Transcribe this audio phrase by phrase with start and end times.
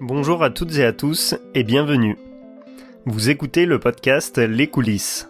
[0.00, 2.16] Bonjour à toutes et à tous et bienvenue.
[3.06, 5.28] Vous écoutez le podcast Les coulisses.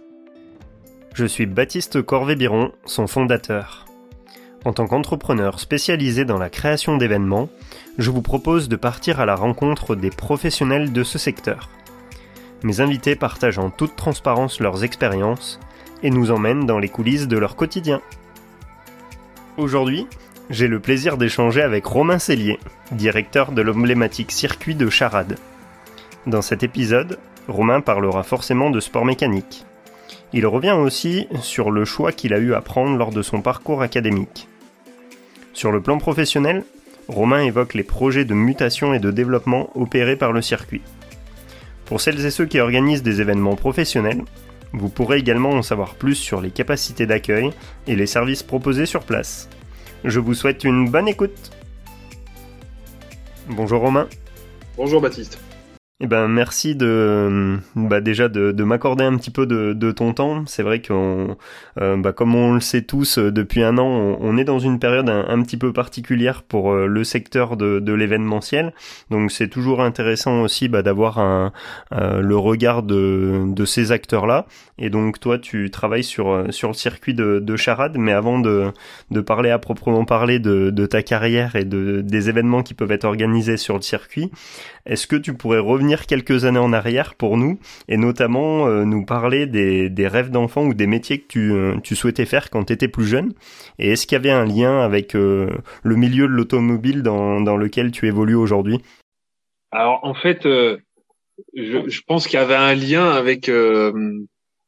[1.15, 3.87] Je suis Baptiste Corvé-Biron, son fondateur.
[4.65, 7.48] En tant qu'entrepreneur spécialisé dans la création d'événements,
[7.98, 11.71] je vous propose de partir à la rencontre des professionnels de ce secteur.
[12.62, 15.59] Mes invités partagent en toute transparence leurs expériences
[16.03, 18.03] et nous emmènent dans les coulisses de leur quotidien.
[19.57, 20.07] Aujourd'hui,
[20.53, 22.59] j'ai le plaisir d'échanger avec Romain Cellier,
[22.92, 25.38] directeur de l'emblématique circuit de Charade.
[26.27, 29.65] Dans cet épisode, Romain parlera forcément de sport mécanique.
[30.34, 33.80] Il revient aussi sur le choix qu'il a eu à prendre lors de son parcours
[33.80, 34.47] académique.
[35.55, 36.64] Sur le plan professionnel,
[37.09, 40.83] Romain évoque les projets de mutation et de développement opérés par le circuit.
[41.87, 44.23] Pour celles et ceux qui organisent des événements professionnels,
[44.75, 47.50] vous pourrez également en savoir plus sur les capacités d'accueil
[47.87, 49.48] et les services proposés sur place.
[50.05, 51.52] Je vous souhaite une bonne écoute.
[53.48, 54.09] Bonjour Romain.
[54.77, 55.39] Bonjour Baptiste.
[56.05, 60.12] Eh ben merci de bah déjà de, de m'accorder un petit peu de, de ton
[60.12, 60.42] temps.
[60.47, 61.36] C'est vrai qu'on
[61.80, 64.58] euh, bah comme on le sait tous euh, depuis un an, on, on est dans
[64.58, 68.75] une période un, un, petit peu particulière pour euh, le secteur de, de l'événementiel.
[69.11, 71.53] Donc c'est toujours intéressant aussi bah, d'avoir un
[71.92, 74.47] le regard de, de ces acteurs là.
[74.83, 77.97] Et donc toi tu travailles sur sur le circuit de, de charade.
[77.97, 78.72] Mais avant de
[79.11, 82.91] de parler à proprement parler de, de ta carrière et de des événements qui peuvent
[82.91, 84.30] être organisés sur le circuit,
[84.84, 87.58] est-ce que tu pourrais revenir quelques années en arrière pour nous
[87.89, 91.77] et notamment euh, nous parler des, des rêves d'enfant ou des métiers que tu, euh,
[91.84, 93.33] tu souhaitais faire quand tu étais plus jeune?
[93.78, 95.48] Et est-ce qu'il y avait un lien avec euh,
[95.84, 98.80] le milieu de l'automobile dans, dans lequel tu évolues aujourd'hui?
[99.70, 100.78] Alors en fait, je,
[101.55, 103.48] je, pense qu'il y avait un lien avec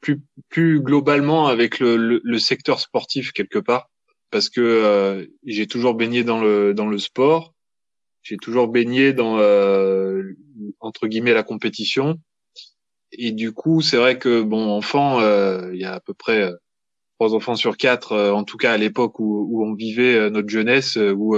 [0.05, 3.88] plus, plus globalement avec le, le, le, secteur sportif quelque part
[4.30, 7.55] parce que j'ai toujours baigné dans le, dans le sport.
[8.22, 10.36] J'ai toujours baigné dans euh,
[10.80, 12.19] entre guillemets la compétition.
[13.12, 16.42] Et du coup c'est vrai que bon enfant euh, il y a à peu près
[16.42, 16.57] euh,
[17.18, 20.30] trois enfants sur quatre euh, en tout cas à l'époque où, où, on vivait euh,
[20.30, 21.36] notre jeunesse où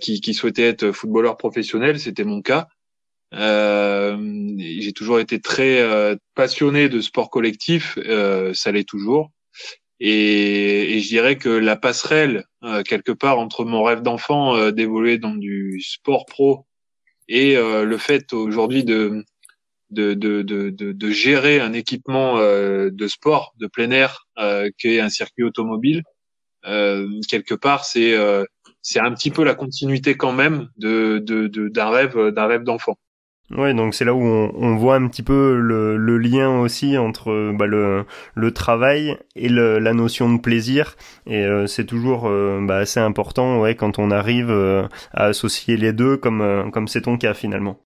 [0.00, 2.68] qui, qui souhaitaient être footballeur professionnel c'était mon cas
[3.32, 7.98] j'ai toujours été très passionné de sport collectif
[8.54, 9.30] ça l'est toujours
[10.00, 14.70] et, et, je dirais que la passerelle euh, quelque part entre mon rêve d'enfant euh,
[14.70, 16.66] d'évoluer dans du sport pro
[17.28, 19.24] et euh, le fait aujourd'hui de
[19.90, 24.26] de, de, de, de, gérer un équipement de sport de plein air
[24.78, 26.02] qui est un circuit automobile,
[26.64, 28.16] quelque part c'est
[28.82, 31.20] c'est un petit peu la continuité quand même de
[31.68, 32.98] d'un rêve d'un rêve d'enfant.
[33.52, 36.98] Ouais, donc c'est là où on, on, voit un petit peu le, le lien aussi
[36.98, 40.96] entre bah, le, le travail et le, la notion de plaisir.
[41.26, 45.76] Et euh, c'est toujours euh, bah, assez important ouais, quand on arrive euh, à associer
[45.76, 47.78] les deux, comme comme c'est ton cas finalement.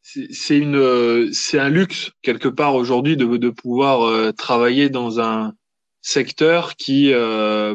[0.00, 5.52] C'est une c'est un luxe quelque part aujourd'hui de, de pouvoir travailler dans un
[6.00, 7.12] secteur qui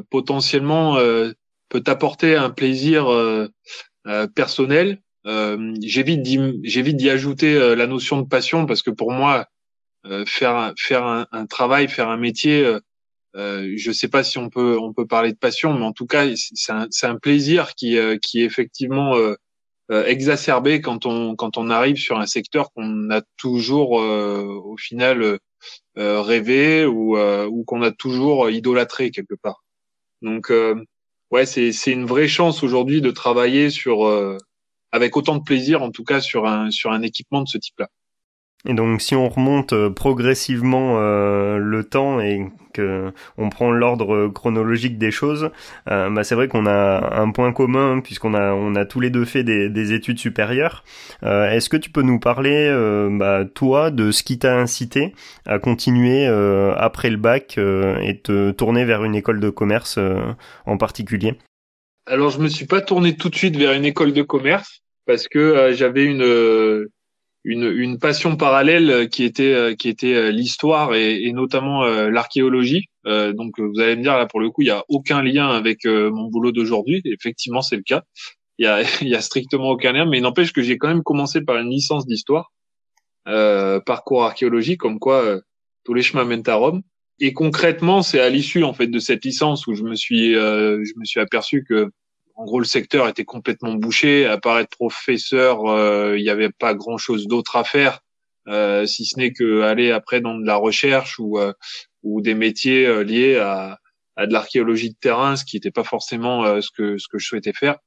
[0.09, 0.97] potentiellement
[1.69, 3.07] peut apporter un plaisir
[4.35, 9.47] personnel euh, j'évite d'y, ajouter euh, la notion de passion parce que pour moi,
[10.05, 12.63] euh, faire faire un, un, travail, faire un métier,
[13.35, 16.07] euh, je sais pas si on peut on peut parler de passion, mais en tout
[16.07, 19.15] cas, c'est un, un plaisir qui qui est effectivement
[19.89, 25.39] exacerbé quand on quand on arrive sur un secteur qu'on a toujours au final
[25.95, 29.63] rêvé ou ou qu'on a toujours idolâtré quelque part.
[30.21, 30.51] Donc
[31.31, 34.05] ouais, c'est une vraie chance aujourd'hui de travailler sur
[34.97, 37.87] avec autant de plaisir, en tout cas sur un sur un équipement de ce type-là.
[38.67, 44.27] Et donc, si on remonte euh, progressivement euh, le temps et que on prend l'ordre
[44.29, 45.51] chronologique des choses,
[45.89, 49.11] euh, bah c'est vrai qu'on a un point commun puisqu'on a on a tous les
[49.11, 50.83] deux fait des, des études supérieures.
[51.23, 55.13] Euh, Est-ce que tu peux nous parler, euh, bah, toi, de ce qui t'a incité
[55.45, 56.25] à continuer
[56.75, 59.99] après le bac et te tourner vers une école de commerce
[60.65, 61.35] en particulier?
[62.05, 65.27] Alors je me suis pas tourné tout de suite vers une école de commerce parce
[65.27, 66.91] que euh, j'avais une, euh,
[67.43, 72.89] une, une passion parallèle qui était euh, qui était l'histoire et, et, notamment l'archéologie.
[73.05, 75.85] donc vous allez me dire là pour le coup il y a aucun lien avec
[75.85, 77.01] mon boulot d'aujourd'hui.
[77.05, 78.03] Effectivement c'est le cas.
[78.59, 80.89] Il y a il y a strictement aucun lien, mais il n'empêche que j'ai quand
[80.89, 82.51] même commencé par une licence d'histoire,
[83.25, 85.41] parcours archéologie, comme quoi
[85.83, 86.83] tous les chemins mènent à Rome.
[87.19, 90.83] Et concrètement, c'est à l'issue en fait de cette licence où je me suis, euh,
[90.83, 91.89] je me suis aperçu que,
[92.37, 94.25] en gros, le secteur était complètement bouché.
[94.27, 98.01] À part être professeur, euh, il n'y avait pas grand-chose d'autre à faire,
[98.47, 101.53] euh, si ce n'est que aller après dans de la recherche ou euh,
[102.03, 103.79] ou des métiers euh, liés à,
[104.15, 107.27] à de l'archéologie de terrain, ce qui n'était pas forcément ce que ce que je
[107.27, 107.77] souhaitais faire.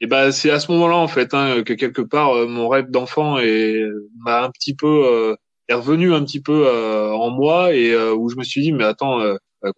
[0.00, 2.90] Et ben c'est à ce moment-là en fait hein, que quelque part euh, mon rêve
[2.90, 3.82] d'enfant est
[4.18, 5.36] m'a un petit peu euh,
[5.68, 8.84] est revenu un petit peu euh, en moi et où je me suis dit mais
[8.84, 9.20] attends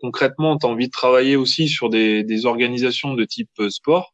[0.00, 4.12] concrètement tu as envie de travailler aussi sur des, des organisations de type sport.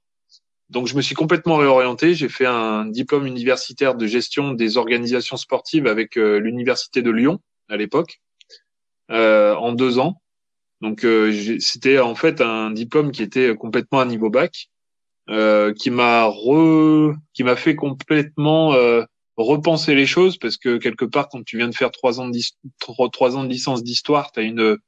[0.71, 5.37] Donc je me suis complètement réorienté, j'ai fait un diplôme universitaire de gestion des organisations
[5.37, 8.21] sportives avec l'université de Lyon à l'époque
[9.09, 10.21] en deux ans.
[10.81, 11.07] Donc
[11.61, 14.69] c'était en fait un diplôme qui était complètement à niveau bac
[15.29, 19.03] euh, qui m'a re, qui m'a fait complètement euh,
[19.37, 22.39] repenser les choses parce que quelque part quand tu viens de faire trois ans de
[23.11, 24.79] trois ans de licence d'histoire, tu une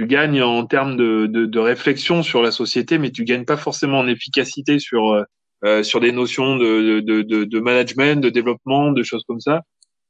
[0.00, 3.58] tu gagnes en termes de, de, de, réflexion sur la société, mais tu gagnes pas
[3.58, 5.24] forcément en efficacité sur euh,
[5.66, 9.60] euh sur des notions de, de, de, management, de développement, de choses comme ça.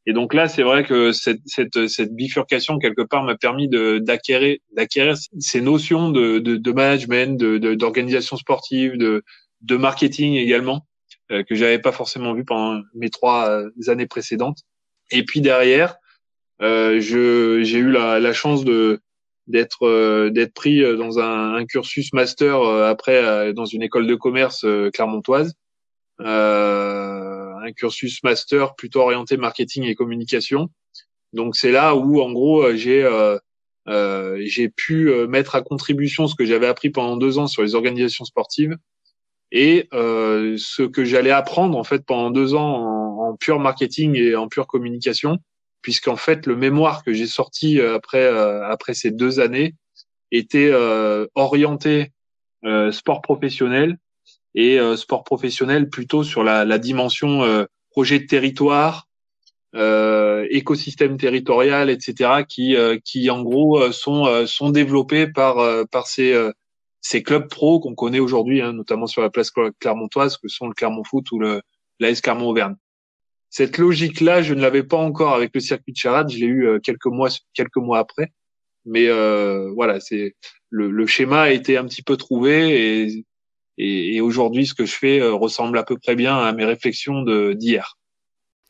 [0.07, 4.59] Et donc là, c'est vrai que cette, cette, cette bifurcation quelque part m'a permis d'acquérir
[4.77, 9.25] d'acquérir ces notions de, de, management, d'organisation sportive, de,
[9.63, 10.87] de marketing également
[11.33, 14.59] euh, que j'avais pas forcément vu pendant mes trois euh, années précédentes.
[15.11, 15.97] Et puis derrière,
[16.63, 19.01] euh, j'ai eu la, la chance de
[19.51, 24.65] d'être euh, d'être pris dans un, un cursus master après dans une école de commerce
[24.93, 25.55] clermontoise,
[26.19, 30.69] un cursus master plutôt orienté marketing et communication.
[31.33, 33.09] Donc c'est là où en gros j'ai
[33.87, 38.25] j'ai pu mettre à contribution ce que j'avais appris pendant deux ans sur les organisations
[38.25, 38.77] sportives
[39.53, 44.17] et euh, ce que j'allais apprendre en fait pendant deux ans en, en pur marketing
[44.17, 45.39] et en pure communication,
[45.83, 49.75] puisqu'en fait le mémoire que j'ai sorti euh, après euh, après ces deux années
[50.33, 52.13] était euh, orienté
[52.65, 53.99] euh, sport professionnel
[54.55, 59.07] et sport professionnel plutôt sur la, la dimension projet de territoire,
[59.73, 62.43] écosystème territorial, etc.
[62.49, 62.75] qui
[63.05, 66.35] qui en gros sont sont développés par par ces
[67.01, 70.75] ces clubs pro qu'on connaît aujourd'hui, hein, notamment sur la place clermontoise, que sont le
[70.75, 71.63] Clermont Foot ou le
[72.01, 72.75] l'AS Clermont-Auvergne.
[73.51, 76.31] Cette logique-là, je ne l'avais pas encore avec le circuit de charade.
[76.31, 78.33] Je l'ai eu euh, quelques mois quelques mois après.
[78.87, 80.37] Mais euh, voilà, c'est
[80.71, 83.25] le, schéma a été un petit peu trouvé
[83.83, 87.23] et aujourd'hui, ce que je fais euh, ressemble à peu près bien à mes réflexions
[87.55, 87.97] d'hier.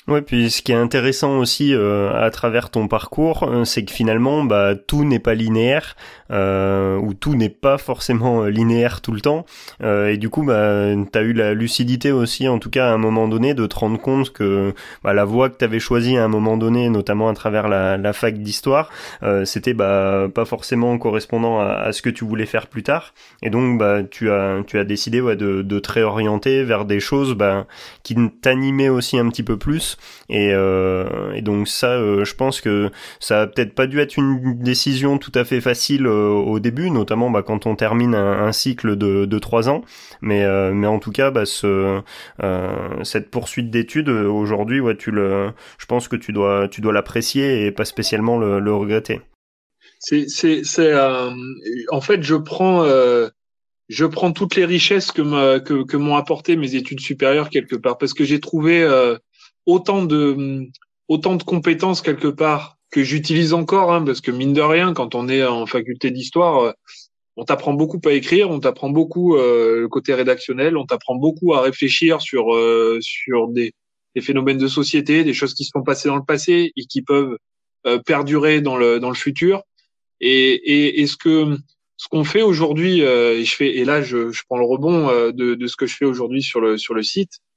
[0.08, 3.92] Ouais, puis ce qui est intéressant aussi euh, à travers ton parcours, euh, c'est que
[3.92, 5.94] finalement, bah, tout n'est pas linéaire,
[6.30, 9.44] euh, ou tout n'est pas forcément euh, linéaire tout le temps.
[9.82, 12.98] et du coup, bah, tu as eu la lucidité aussi, en tout cas à un
[12.98, 14.74] moment donné, de te rendre compte que
[15.04, 17.98] bah, la voie que tu avais choisie à un moment donné, notamment à travers la,
[17.98, 18.90] la fac d'histoire,
[19.44, 23.12] c'était bah, pas forcément correspondant à, à, ce que tu voulais faire plus tard.
[23.42, 27.00] Et donc, bah, tu as, tu as décidé ouais, de, de te réorienter vers des
[27.00, 27.66] choses bah,
[28.02, 29.89] qui t'animaient aussi un petit peu plus
[30.28, 34.16] et, euh, et donc ça, euh, je pense que ça a peut-être pas dû être
[34.16, 38.52] une décision tout à fait facile euh, au début, notamment bah, quand on termine un,
[38.52, 39.82] cycle de, de trois ans.
[40.20, 42.00] Mais, en tout cas, bah, ce,
[43.02, 48.38] cette poursuite d'études aujourd'hui, tu le, je pense que tu dois, l'apprécier et pas spécialement
[48.38, 49.20] le, regretter.
[51.90, 52.84] En fait, je prends
[53.90, 57.98] je prends toutes les richesses que, que, que m'ont apporté mes études supérieures quelque part
[57.98, 58.84] parce que j'ai trouvé
[59.70, 60.68] autant de
[61.08, 65.14] autant de compétences quelque part que j'utilise encore, hein, parce que mine de rien, quand
[65.14, 66.72] on est en faculté d'histoire, euh,
[67.36, 71.54] on t'apprend beaucoup à écrire, on t'apprend beaucoup euh, le côté rédactionnel, on t'apprend beaucoup
[71.54, 73.72] à réfléchir sur euh, sur des,
[74.14, 77.02] des, phénomènes de société, des choses qui se sont passées dans le passé et qui
[77.02, 77.36] peuvent
[78.04, 79.62] perdurer dans le dans le futur.
[80.20, 81.56] Et, et, et ce que
[81.96, 85.54] ce qu'on fait aujourd'hui, et je fais et là je, je prends le rebond de,
[85.54, 87.49] de ce que je fais aujourd'hui sur le sur le site, euh,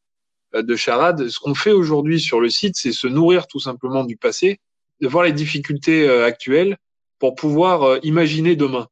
[0.54, 1.30] de charade.
[1.30, 4.60] Ce qu'on fait aujourd'hui sur le site, c'est se nourrir tout simplement du passé,
[5.02, 6.78] de voir les difficultés euh, actuelles
[7.20, 8.88] pour pouvoir euh, imaginer demain.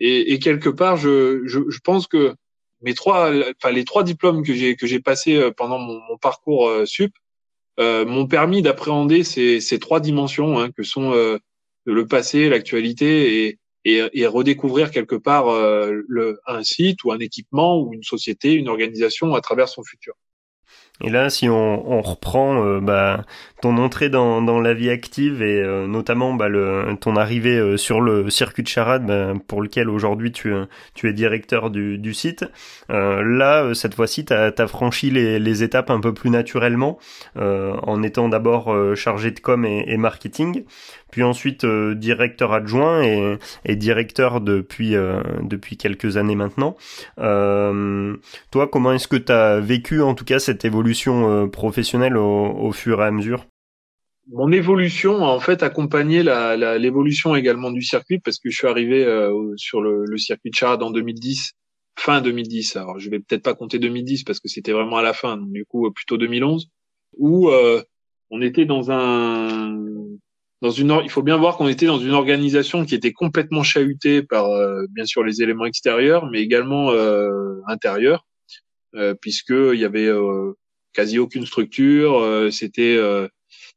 [0.00, 2.34] Et, et quelque part, je, je, je, pense que
[2.80, 6.68] mes trois, enfin les trois diplômes que j'ai que j'ai passés pendant mon, mon parcours
[6.86, 7.12] sup
[7.80, 11.38] euh, m'ont permis d'appréhender ces, ces, trois dimensions hein, que sont euh,
[11.86, 17.18] le passé, l'actualité et, et, et, redécouvrir quelque part euh, le, un site ou un
[17.18, 20.14] équipement ou une société, une organisation à travers son futur.
[21.02, 23.24] Et là, si on, on reprend euh, bah,
[23.60, 27.76] ton entrée dans, dans la vie active et euh, notamment bah, le, ton arrivée euh,
[27.76, 30.54] sur le circuit de charade bah, pour lequel aujourd'hui tu,
[30.94, 32.44] tu es directeur du, du site,
[32.88, 36.98] là, cette fois-ci, tu as, franchi les, étapes un peu plus naturellement
[37.36, 40.64] en étant d'abord chargé de com et marketing
[41.12, 46.74] puis ensuite euh, directeur adjoint et, et directeur depuis euh, depuis quelques années maintenant.
[47.18, 48.16] Euh,
[48.50, 52.72] toi, comment est-ce que tu as vécu en tout cas cette évolution professionnelle au, au,
[52.72, 53.46] fur et à mesure?
[54.32, 59.04] Mon évolution a en fait accompagné l'évolution également du circuit parce que je suis arrivé
[59.56, 61.52] sur le, le, circuit de Charade en 2010
[61.98, 62.76] fin 2010.
[62.76, 65.52] Alors je vais peut-être pas compter 2010 parce que c'était vraiment à la fin, donc
[65.52, 66.68] du coup plutôt 2011,
[67.18, 67.50] où
[68.30, 69.76] on était dans un
[70.62, 74.22] dans une il faut bien voir qu'on était dans une organisation qui était complètement chahutée
[74.22, 74.48] par
[74.90, 78.24] bien sûr les éléments extérieurs mais également euh, intérieurs
[78.94, 80.08] euh, puisque il y avait
[80.94, 82.98] quasi aucune structure c'était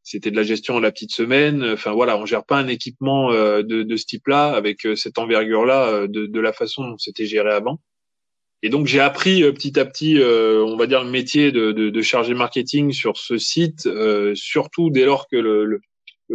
[0.05, 1.63] c'était de la gestion à la petite semaine.
[1.63, 5.17] Enfin voilà, on gère pas un équipement euh, de, de ce type-là avec euh, cette
[5.17, 7.81] envergure-là euh, de, de, la façon dont c'était géré avant.
[8.61, 12.01] Et donc j'ai appris petit à petit, on va dire le métier de, de, de
[12.01, 13.87] chargé marketing sur ce site,
[14.33, 15.81] surtout dès lors que le, le,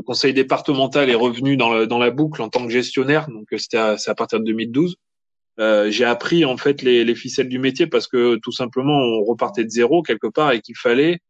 [0.04, 3.28] conseil départemental est revenu dans la, dans la boucle en tant que gestionnaire.
[3.28, 4.96] Donc c'était à, à, partir de 2012.
[5.58, 9.64] j'ai appris en fait les, les ficelles du métier parce que tout simplement on repartait
[9.64, 11.20] de zéro quelque part et qu'il fallait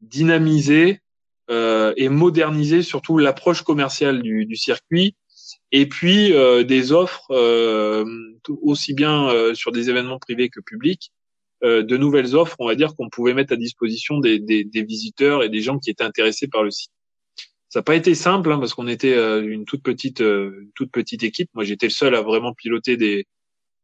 [0.00, 1.00] dynamiser
[1.50, 5.16] euh, et moderniser surtout l'approche commerciale du, du, circuit
[5.72, 8.04] et puis euh, des offres euh,
[8.60, 11.10] aussi bien euh, sur des événements privés que publics
[11.64, 14.82] euh, de nouvelles offres on va dire qu'on pouvait mettre à disposition des, des, des,
[14.82, 16.92] visiteurs et des gens qui étaient intéressés par le site
[17.68, 21.22] ça n'a pas été simple hein, parce qu'on était une toute petite une toute petite
[21.22, 23.26] équipe moi j'étais le seul à vraiment piloter des,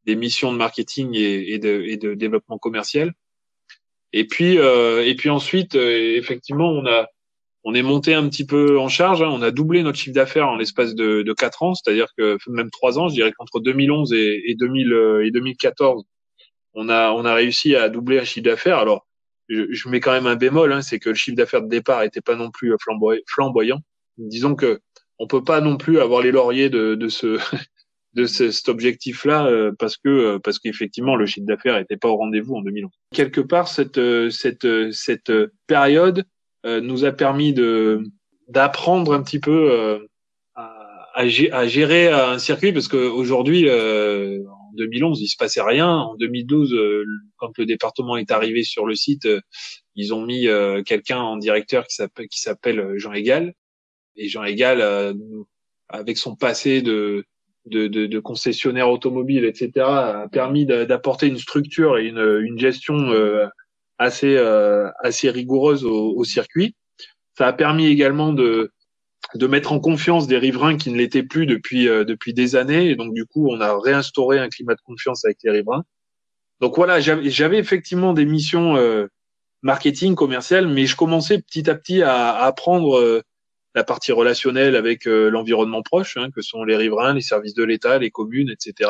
[0.04, 3.12] des missions de marketing et, et, de, et de développement commercial
[4.12, 7.08] et puis et puis ensuite effectivement on a
[7.64, 9.22] on est monté un petit peu en charge.
[9.22, 9.30] Hein.
[9.32, 12.70] On a doublé notre chiffre d'affaires en l'espace de, de 4 ans, c'est-à-dire que même
[12.70, 16.04] trois ans, je dirais qu'entre 2011 et, et, 2000, et 2014,
[16.74, 18.78] on a, on a réussi à doubler un chiffre d'affaires.
[18.78, 19.06] Alors,
[19.48, 22.20] je, mets quand même un bémol, hein, c'est que le chiffre d'affaires de départ n'était
[22.20, 22.74] pas non plus
[23.26, 23.80] flamboyant.
[24.18, 24.80] Disons que
[25.18, 27.38] on peut pas non plus avoir les lauriers de, de ce
[28.14, 32.16] de cet objectif-là euh, parce que euh, parce qu'effectivement le chiffre d'affaires n'était pas au
[32.16, 32.90] rendez-vous en 2011.
[33.12, 35.32] Quelque part cette euh, cette cette
[35.66, 36.24] période
[36.64, 38.02] euh, nous a permis de
[38.48, 39.98] d'apprendre un petit peu euh,
[40.54, 40.72] à,
[41.14, 45.88] à, gérer un circuit parce qu'aujourd'hui, euh, en 2011, il se passait rien.
[45.88, 46.76] En 2012,
[47.36, 49.28] quand le département est arrivé sur le site,
[49.94, 50.46] ils ont mis
[50.84, 53.54] quelqu'un en directeur qui s'appelle Jean Égal.
[54.16, 55.14] Et Jean Égal,
[55.88, 57.24] avec son passé de
[57.66, 63.10] de, de, de, concessionnaire automobile, etc., a permis d'apporter une structure et une, une gestion
[63.98, 66.74] assez euh, assez rigoureuse au, au, circuit.
[67.36, 68.70] Ça a permis également de
[69.34, 72.90] de mettre en confiance des riverains qui ne l'étaient plus depuis euh, depuis des années
[72.90, 75.84] et donc du coup on a réinstauré un climat de confiance avec les riverains.
[76.60, 79.08] Donc voilà, j'avais effectivement des missions euh,
[79.62, 83.22] marketing commercial, mais je commençais petit à petit à, à apprendre euh,
[83.74, 87.98] la partie relationnelle avec l'environnement proche, hein, que sont les riverains, les services de l'État,
[87.98, 88.88] les communes, etc.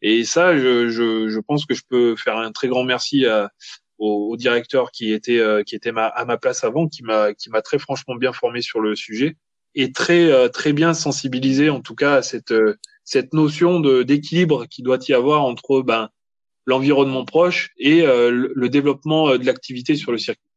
[0.00, 3.50] Et ça, je, je, je, pense que je peux faire un très grand merci à,
[3.98, 7.60] au, directeur qui était euh, qui était à ma place avant, qui m'a qui m'a
[7.60, 9.36] très franchement bien formé sur le sujet
[9.78, 14.02] et très euh, très bien sensibilisé en tout cas à cette euh, cette notion de
[14.02, 16.10] d'équilibre qui doit y avoir entre ben
[16.66, 20.47] l'environnement proche et le développement de l'activité sur le circuit.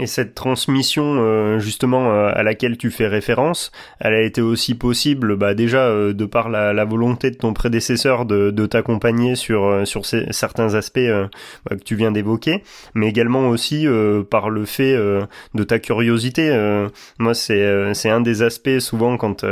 [0.00, 4.74] Et cette transmission euh, justement euh, à laquelle tu fais référence, elle a été aussi
[4.74, 9.34] possible bah, déjà euh, de par la, la, volonté de ton prédécesseur de, de t'accompagner
[9.34, 11.00] sur sur ces, certains aspects
[11.68, 12.62] bah, que tu viens d'évoquer,
[12.94, 13.86] mais également aussi
[14.30, 16.50] par le fait de ta curiosité.
[17.18, 19.44] moi, c'est c'est un des aspects souvent quand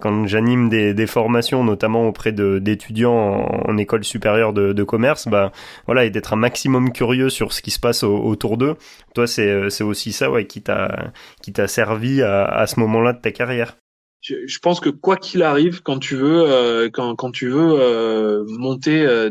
[0.00, 5.28] quand j'anime des, des formations, notamment auprès d'étudiants en, en, école supérieure de, de commerce,
[5.28, 5.52] bah
[5.86, 8.76] voilà, et d'être un maximum curieux sur ce qui se passe autour d'eux.
[9.14, 11.12] Toi, c'est c'est aussi ça ouais, qui t'a
[11.66, 13.76] servi à, à ce moment-là de ta carrière.
[14.22, 18.44] Je, pense que quoi qu'il arrive, quand tu veux euh, quand, quand tu veux euh,
[18.46, 19.30] monter, euh,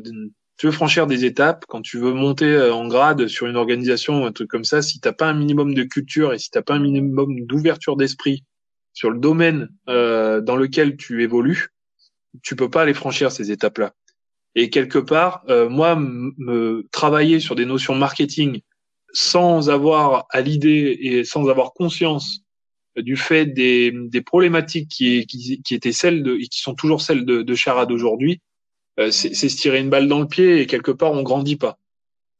[0.58, 4.26] tu veux franchir des étapes, quand tu veux monter en grade sur une organisation ou
[4.26, 6.74] un truc comme ça, si t'as pas un minimum de culture et si t'as pas
[6.74, 8.44] un minimum d'ouverture d'esprit
[8.92, 11.70] sur le domaine dans lequel tu évolues,
[12.44, 13.94] tu peux pas aller franchir ces étapes-là.
[14.56, 18.62] Et quelque part, moi, me travailler sur des notions marketing
[19.14, 22.42] sans avoir à l'idée et sans avoir conscience
[22.96, 27.02] du fait des, des problématiques qui, qui, qui, étaient celles de, et qui sont toujours
[27.02, 28.42] celles de, de Charade aujourd'hui,
[29.00, 31.78] euh, c'est se tirer une balle dans le pied et quelque part on grandit pas.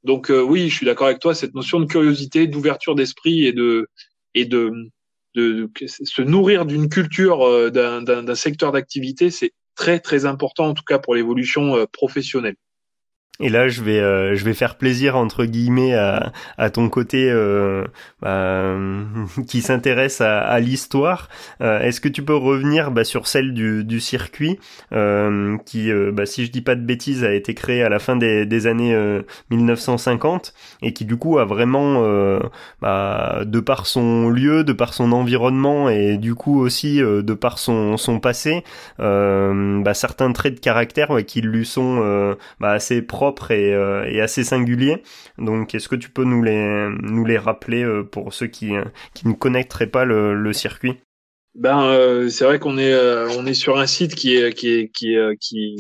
[0.04, 3.54] Donc euh, oui, je suis d'accord avec toi, cette notion de curiosité, d'ouverture d'esprit et
[3.54, 3.88] de
[4.34, 4.72] et de,
[5.36, 10.74] de, de se nourrir d'une culture euh, d'un secteur d'activité, c'est très très important en
[10.74, 12.56] tout cas pour l'évolution professionnelle.
[13.42, 17.28] Et là, je vais, euh, je vais faire plaisir entre guillemets à, à ton côté
[17.30, 17.84] euh,
[18.22, 18.76] bah,
[19.48, 21.28] qui s'intéresse à, l'histoire.
[21.62, 24.60] Euh, est-ce que tu peux revenir bah, sur celle du, du circuit
[25.66, 28.46] qui, bah, si je dis pas de bêtises, a été créé à la fin des,
[28.46, 28.96] des années
[29.50, 35.90] 1950 et qui du coup a vraiment, de par son lieu, de par son environnement
[35.90, 38.64] et du coup aussi de par son, son passé,
[39.00, 43.70] certains traits de caractère qui lui sont assez propres propre et,
[44.14, 45.04] et assez singuliers.
[45.38, 48.72] Donc, est-ce que tu peux nous les nous les rappeler pour ceux qui
[49.14, 50.96] qui ne connaîtraient pas le, le circuit?
[51.56, 52.96] Ben, c'est vrai qu'on est
[53.38, 55.78] on est sur un site qui est qui est qui qui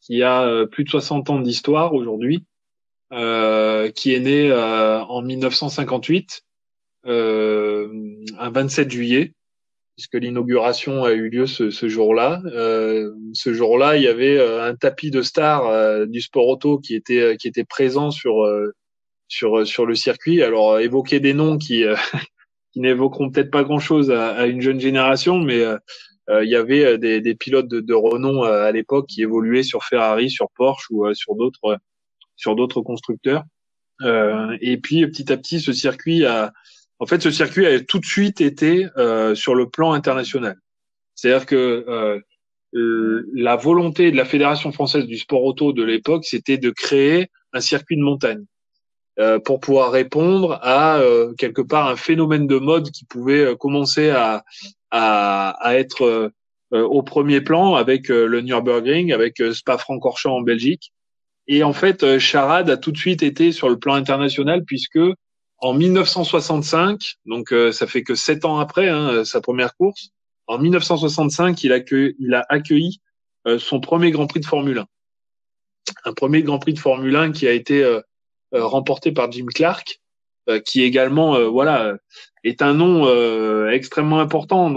[0.00, 2.44] qui a plus de 60 ans d'histoire aujourd'hui,
[3.10, 6.42] qui est né en 1958
[7.06, 7.88] euh,
[8.38, 9.34] un 27 juillet,
[9.96, 12.40] puisque l'inauguration a eu lieu ce, jour-là.
[12.46, 16.78] Euh, ce jour-là, il y avait euh, un tapis de stars euh, du sport auto
[16.78, 18.48] qui était qui était présent sur
[19.28, 20.42] sur sur le circuit.
[20.42, 21.84] Alors évoquer des noms qui
[22.72, 25.62] qui n'évoqueront peut-être pas grand-chose à, à, une jeune génération, mais
[26.30, 30.30] il y avait des, des pilotes de, de renom à l'époque qui évoluaient sur Ferrari,
[30.30, 31.78] sur Porsche ou sur d'autres
[32.36, 33.44] sur d'autres constructeurs.
[34.02, 36.54] et puis petit à petit, ce circuit a
[37.02, 40.56] en fait, ce circuit a tout de suite été euh, sur le plan international.
[41.16, 46.58] C'est-à-dire que euh, la volonté de la Fédération française du sport auto de l'époque, c'était
[46.58, 48.44] de créer un circuit de montagne
[49.18, 53.56] euh, pour pouvoir répondre à euh, quelque part un phénomène de mode qui pouvait euh,
[53.56, 54.44] commencer à,
[54.92, 56.30] à, à être
[56.70, 60.92] au premier plan avec le Nürburgring, avec Spa-Francorchamps en Belgique.
[61.48, 65.00] Et en fait, Charade a tout de suite été sur le plan international puisque
[65.62, 70.10] en 1965, donc euh, ça fait que sept ans après hein, sa première course,
[70.48, 71.84] en 1965, il,
[72.18, 73.00] il a accueilli
[73.46, 74.86] euh, son premier Grand Prix de Formule 1.
[76.04, 78.00] Un premier Grand Prix de Formule 1 qui a été euh,
[78.52, 80.00] remporté par Jim Clark,
[80.66, 81.94] qui également voilà
[82.42, 83.06] est un nom
[83.68, 84.74] extrêmement important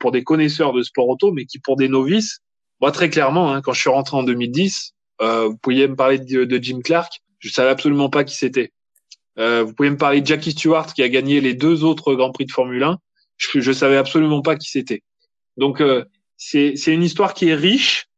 [0.00, 2.40] pour des connaisseurs de sport auto, mais qui pour des novices,
[2.80, 6.44] moi très clairement, hein, quand je suis rentré en 2010, vous pouviez me parler de,
[6.44, 8.72] de Jim Clark, je savais absolument pas qui c'était.
[9.38, 12.32] Euh, vous pouvez me parler de Jackie Stewart qui a gagné les deux autres Grands
[12.32, 12.98] Prix de Formule 1.
[13.36, 15.02] Je, je savais absolument pas qui c'était.
[15.56, 16.04] Donc euh,
[16.36, 18.08] c'est une histoire qui est riche,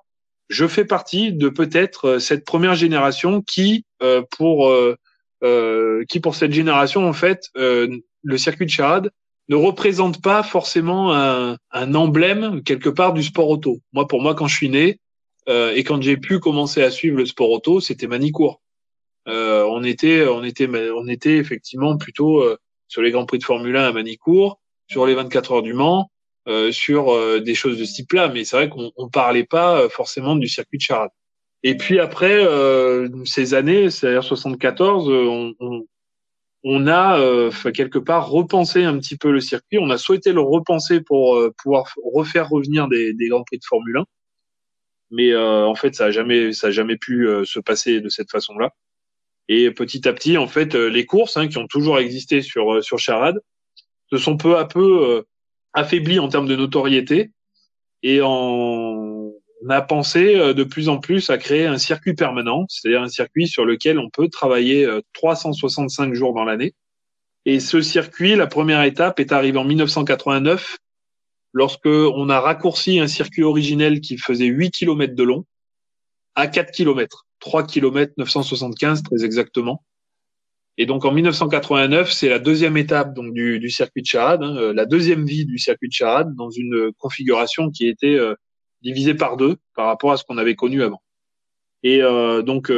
[0.49, 3.87] je fais partie de peut-être cette première génération qui,
[4.31, 4.71] pour
[5.41, 9.11] qui pour cette génération en fait, le circuit de charade
[9.49, 13.81] ne représente pas forcément un, un, emblème quelque part du sport auto.
[13.95, 14.99] Moi, pour moi, quand je suis né
[15.49, 18.61] et quand j'ai pu commencer à suivre le sport auto, c'était Manicourt.
[19.29, 22.59] Euh, on était, on était, on était effectivement plutôt euh,
[22.89, 24.61] sur les grands prix de Formule 1 à Manicourt,
[24.91, 26.11] sur les 24 heures du Mans,
[26.47, 28.29] euh, sur des choses de ce type-là.
[28.29, 31.11] Mais c'est vrai qu'on on parlait pas forcément du circuit de Charade.
[31.63, 32.47] Et puis après
[33.25, 35.87] ces années, c'est-à-dire 74, on, on,
[36.63, 39.79] on a quelque part repensé un petit peu le circuit.
[39.79, 43.97] On a souhaité le repenser pour pouvoir refaire revenir des, des grands prix de Formule
[43.99, 44.05] 1
[45.11, 48.71] mais en fait ça a jamais ça a jamais pu se passer de cette façon-là.
[49.49, 52.75] Et petit à petit, en fait, euh, les courses hein, qui ont toujours existé sur
[52.75, 53.41] euh, sur Charade
[54.11, 55.23] se sont peu à peu euh,
[55.73, 57.31] affaiblies en termes de notoriété.
[58.03, 59.33] Et on
[59.69, 63.65] a pensé de plus en plus à créer un circuit permanent, c'est-à-dire un circuit sur
[63.65, 66.75] lequel on peut travailler 365 jours dans l'année.
[67.47, 70.77] Et ce circuit, la première étape est arrivée en 1989,
[71.55, 75.47] lorsque on a raccourci un circuit originel qui faisait 8 km de long
[76.35, 79.85] à 4 km, 3 km 975 très exactement.
[80.79, 84.57] Et donc en 1989, c'est la deuxième étape donc du, du circuit de Charade, hein,
[84.57, 88.35] euh, la deuxième vie du circuit de Charade dans une configuration qui était euh,
[88.83, 91.03] divisée par deux par rapport à ce qu'on avait connu avant.
[91.83, 92.73] Et euh, donc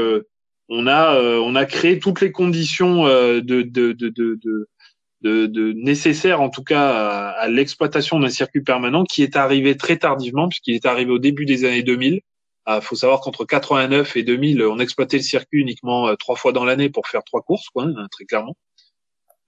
[0.68, 6.50] on a on a créé toutes les conditions de, de, de, de, de nécessaires en
[6.50, 10.86] tout cas à, à l'exploitation d'un circuit permanent qui est arrivé très tardivement puisqu'il est
[10.86, 12.20] arrivé au début des années 2000
[12.68, 16.34] il ah, faut savoir qu'entre 89 et 2000, on exploitait le circuit uniquement euh, trois
[16.34, 18.56] fois dans l'année pour faire trois courses, quoi, hein, très clairement.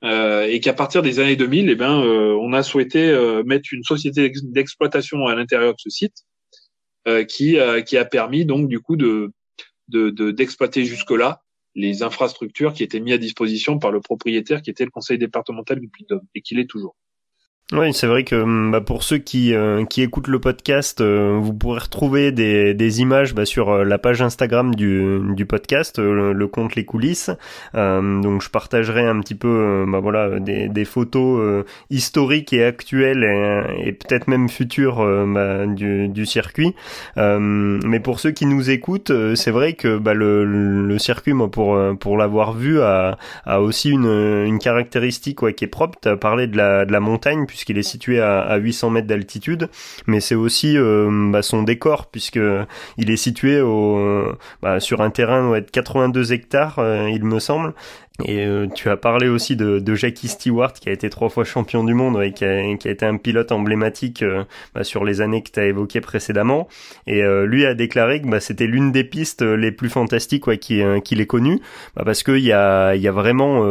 [0.05, 3.71] Euh, et qu'à partir des années 2000, eh ben, euh, on a souhaité euh, mettre
[3.73, 6.25] une société d'exploitation à l'intérieur de ce site,
[7.27, 9.33] qui, qui a permis donc du coup de
[9.89, 11.43] d'exploiter de, jusque-là
[11.75, 15.81] les infrastructures qui étaient mises à disposition par le propriétaire, qui était le conseil départemental
[15.81, 16.97] du Puy-de-Dôme, et qui l'est toujours.
[17.71, 21.39] Oui, c'est vrai que hum, bah, pour ceux qui, euh, qui écoutent le podcast, euh,
[21.39, 25.99] vous pourrez retrouver des, des images bah, sur euh, la page Instagram du, du podcast,
[25.99, 27.29] le, compte Les Coulisses.
[27.75, 33.89] donc je partagerai un petit peu bah, voilà, des, des photos historiques et actuelles et,
[33.89, 36.75] et peut-être même futures bah, du, du circuit.
[37.17, 41.79] mais pour ceux qui nous écoutent, c'est vrai que bah, le, le circuit, moi, pour,
[42.01, 45.99] pour l'avoir vu, a, a aussi une, une caractéristique ouais, qui est propre.
[46.01, 49.69] Tu as parlé de la, de la montagne, puisqu'il est situé à, 800 mètres d'altitude,
[50.07, 52.39] mais c'est aussi euh, bah, son décor puisque
[52.99, 57.75] il est situé au, bah, sur un terrain de 82 hectares, euh, il me semble,
[58.25, 61.45] et euh, tu as parlé aussi de, de, Jackie Stewart qui a été trois fois
[61.45, 64.43] champion du monde et qui a, qui a été un pilote emblématique euh,
[64.75, 66.67] bah, sur les années que tu as évoquées précédemment.
[67.07, 70.59] Et euh, lui a déclaré que bah, c'était l'une des pistes les plus fantastiques ouais,
[70.59, 71.61] qu'il ait connues
[71.95, 73.63] bah, parce qu'il y a, y a vraiment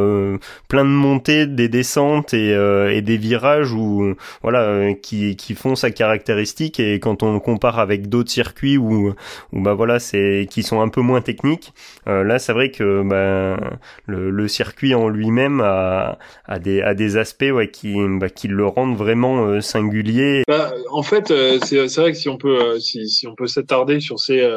[0.69, 5.91] plein de montées, des descentes et, et des virages où voilà qui, qui font sa
[5.91, 9.13] caractéristique et quand on compare avec d'autres circuits où,
[9.51, 11.73] où bah voilà c'est qui sont un peu moins techniques,
[12.05, 13.57] là c'est vrai que bah,
[14.05, 16.17] le le circuit en lui-même a,
[16.59, 20.43] des, des aspects ouais, qui, bah, qui le rendent vraiment euh, singulier.
[20.47, 24.19] Bah, en fait, euh, c'est vrai que si on peut euh, si, si s'attarder sur
[24.19, 24.47] ces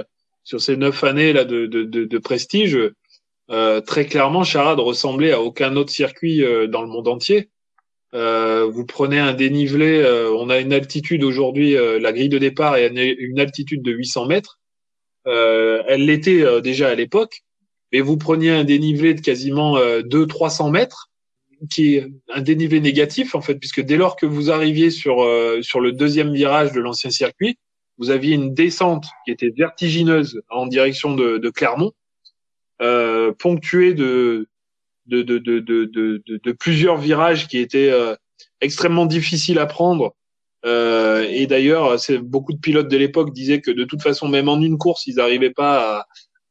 [0.44, 2.78] sur ces neuf années là de, de, de, prestige,
[3.48, 7.50] très clairement, Charade ressemblait à aucun autre circuit dans le monde entier.
[8.12, 10.02] vous prenez un dénivelé,
[10.34, 14.60] on a une altitude aujourd'hui, la grille de départ est une altitude de 800 mètres.
[15.26, 17.42] elle l'était déjà à l'époque
[17.92, 21.10] mais vous preniez un dénivelé de quasiment euh, 200-300 mètres,
[21.68, 25.60] qui est un dénivelé négatif en fait, puisque dès lors que vous arriviez sur euh,
[25.62, 27.58] sur le deuxième virage de l'ancien circuit,
[27.98, 31.92] vous aviez une descente qui était vertigineuse en direction de, de Clermont,
[32.80, 34.46] euh, ponctuée de
[35.06, 38.14] de, de, de, de, de plusieurs virages qui étaient euh,
[38.60, 40.14] extrêmement difficiles à prendre.
[40.64, 44.60] Euh, et d'ailleurs, beaucoup de pilotes de l'époque disaient que de toute façon, même en
[44.60, 46.06] une course, ils n'arrivaient pas à,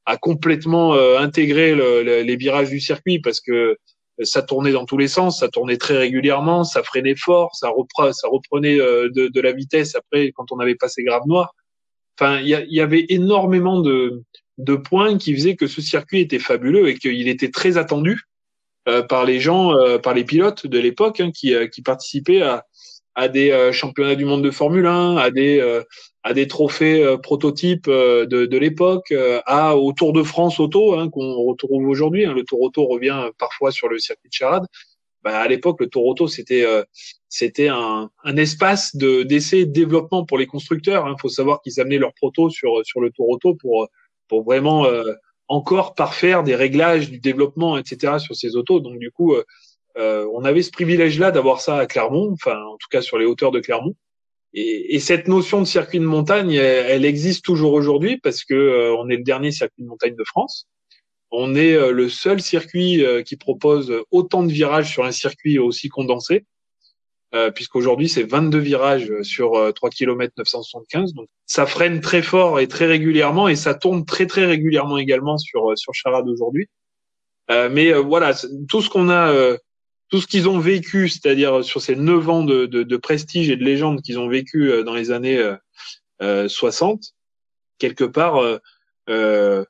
[0.09, 3.77] a complètement euh, intégré les virages du circuit parce que
[4.23, 8.13] ça tournait dans tous les sens, ça tournait très régulièrement, ça freinait fort, ça, reprenait,
[8.13, 11.53] ça reprenait euh, de, de, la vitesse après quand on avait passé Grave Noir.
[12.19, 14.23] Enfin, il y, avait énormément de,
[14.57, 18.23] de points qui faisaient que ce circuit était fabuleux et qu'il était très attendu
[18.89, 22.65] euh, par les gens, par les pilotes de l'époque hein, qui, qui participaient à,
[23.19, 25.83] à des euh, championnats du monde de Formule 1, à des euh,
[26.23, 29.13] à des trophées euh, prototypes de, de l'époque,
[29.45, 32.25] à au Tour de France auto hein, qu'on retrouve aujourd'hui.
[32.25, 32.33] Hein.
[32.33, 34.65] Le Tour auto revient parfois sur le circuit de Charade.
[35.21, 36.65] Bah, à l'époque, le Tour auto c'était
[37.27, 41.05] c'était un, un espace de d'essai et de développement pour les constructeurs.
[41.05, 41.15] Il hein.
[41.19, 43.89] faut savoir qu'ils amenaient leurs protos sur sur le Tour auto pour
[44.29, 44.85] pour vraiment
[45.49, 48.19] encore parfaire des réglages du développement, etc.
[48.19, 48.79] sur ces autos.
[48.79, 49.43] Donc du coup, euh,
[49.99, 53.51] on avait ce privilège-là d'avoir ça à Clermont, enfin en tout cas sur les hauteurs
[53.51, 53.95] de Clermont.
[54.53, 58.95] Et, et cette notion de circuit de montagne, elle, existe toujours aujourd'hui parce que euh,
[58.95, 60.67] on est le dernier circuit de montagne de France.
[61.31, 65.89] On est euh, le seul circuit qui propose autant de virages sur un circuit aussi
[65.89, 66.45] condensé,
[67.53, 71.13] puisqu'aujourd'hui c'est 22 virages sur 3 km 975.
[71.13, 75.37] Donc ça freine très fort et très régulièrement et ça tourne très très régulièrement également
[75.37, 76.67] sur sur Charade aujourd'hui.
[77.49, 78.33] mais voilà,
[78.67, 79.55] tout ce qu'on a
[80.09, 84.01] tout ce qu'ils ont vécu, c'est-à-dire sur ces neuf ans de, prestige et de légende
[84.01, 85.55] qu'ils ont vécu euh, dans les années euh,
[86.21, 87.13] euh, 60,
[87.77, 88.57] quelque part, euh,
[89.09, 89.63] euh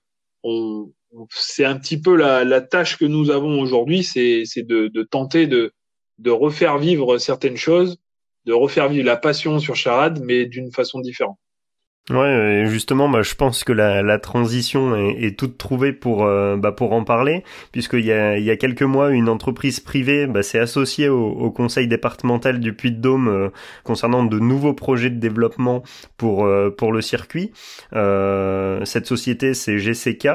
[0.44, 0.92] on,
[1.32, 5.74] c'est un petit peu la, tâche que nous avons aujourd'hui, c'est, de, tenter de,
[6.18, 7.98] de refaire vivre certaines choses,
[8.46, 11.38] de refaire vivre la passion sur Charade, mais d'une façon différente.
[12.10, 16.94] Ouais, justement, bah, je pense que la, transition est, toute trouvée pour euh, bah, pour
[16.94, 20.58] en parler, puisqu'il y a, il y a quelques mois, une entreprise privée bah, s'est
[20.58, 23.50] associée au, au, conseil départemental du Puy-de-Dôme euh,
[23.84, 25.84] concernant de nouveaux projets de développement
[26.18, 27.52] pour euh, pour le circuit.
[27.92, 30.30] cette société, c'est GCK.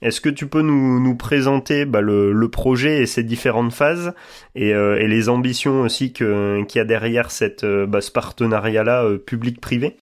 [0.00, 4.14] Est-ce que tu peux nous, nous présenter bah, le, le, projet et ses différentes phases
[4.54, 9.98] et, et les ambitions aussi que qu'il y a derrière cette bah, ce partenariat-là public-privé?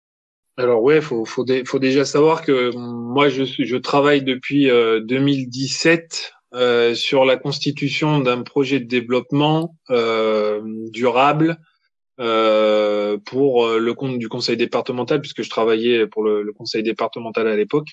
[0.61, 6.57] Alors ouais, faut faut, faut déjà savoir que moi je je travaille depuis 2017 euh,
[6.59, 11.57] euh, sur la constitution d'un projet de développement euh, durable
[12.19, 16.83] euh, pour euh, le compte du conseil départemental puisque je travaillais pour le, le conseil
[16.83, 17.87] départemental à l'époque.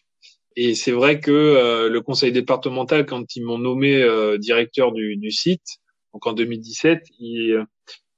[0.56, 4.04] Et c'est vrai que le conseil départemental, quand ils m'ont nommé
[4.40, 5.78] directeur du, du, site,
[6.12, 7.06] donc en 2017,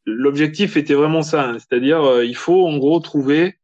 [0.07, 1.59] l'objectif était vraiment ça, hein.
[1.59, 3.60] c'est-à-dire il faut en gros trouver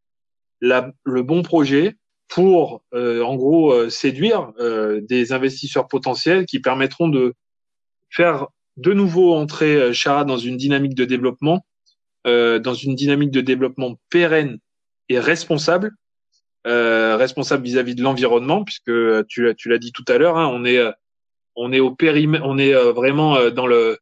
[0.60, 1.96] la, le bon projet
[2.28, 7.34] pour, euh, en gros, euh, séduire euh, des investisseurs potentiels qui permettront de
[8.10, 11.64] faire de nouveau entrer Chara dans une dynamique de développement,
[12.26, 14.58] dans une dynamique de développement pérenne
[15.08, 15.92] et responsable,
[16.64, 18.92] responsable vis-à-vis de l'environnement, puisque
[19.28, 20.78] tu, tu l'as dit tout à l'heure, hein, on est
[21.54, 23.98] on est au périmètre, on est vraiment dans le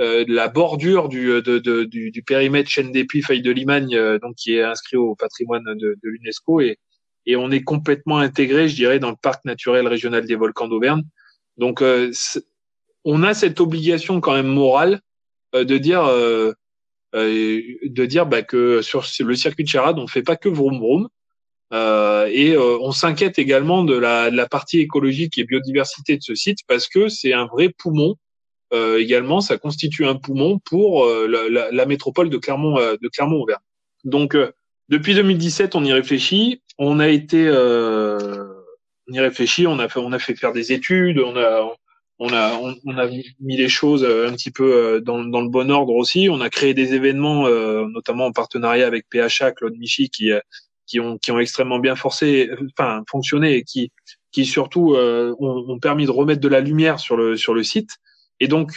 [0.00, 3.52] euh, la bordure du, euh, de, de, du, du, périmètre chaîne des puits Feuille de
[3.52, 6.78] Limagne, euh, donc qui est inscrit au patrimoine de, de l'UNESCO et,
[7.26, 11.04] et on est complètement intégré, je dirais, dans le parc naturel régional des volcans d'Auvergne.
[11.56, 11.82] Donc,
[13.04, 15.00] on a cette obligation quand même morale
[15.54, 16.04] de dire
[17.14, 21.08] de dire bah, que sur le circuit de Charade, on fait pas que vroom vroom.
[21.72, 26.34] Euh, et on s'inquiète également de la, de la, partie écologique et biodiversité de ce
[26.34, 28.16] site parce que c'est un vrai poumon
[28.72, 33.08] euh, également, ça constitue un poumon pour euh, la, la, métropole de Clermont, euh, de
[33.08, 33.60] Clermont-Auvergne.
[34.04, 34.36] Donc,
[34.88, 36.62] depuis 2017, on y réfléchit.
[36.78, 39.66] On a été, on y réfléchit.
[39.66, 41.20] On a fait, on a fait faire des études.
[41.20, 41.74] On a,
[42.18, 45.94] on a, on, a mis les choses un petit peu dans, dans, le bon ordre
[45.94, 46.28] aussi.
[46.30, 47.48] On a créé des événements,
[47.88, 50.30] notamment en partenariat avec PHA, Claude Michi, qui,
[50.86, 53.90] qui ont, qui ont extrêmement bien forcé, enfin fonctionné et qui,
[54.32, 57.96] qui surtout ont, ont, permis de remettre de la lumière sur le sur le site
[58.40, 58.72] et donc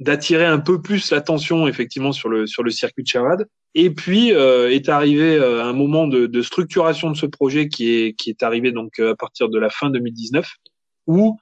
[0.00, 3.48] d'attirer un peu plus l'attention effectivement sur le sur le circuit de charade.
[3.74, 7.92] Et puis euh, est arrivé euh, un moment de, de, structuration de ce projet qui
[7.92, 10.48] est qui est arrivé donc euh, à partir de la fin 2019
[11.06, 11.38] où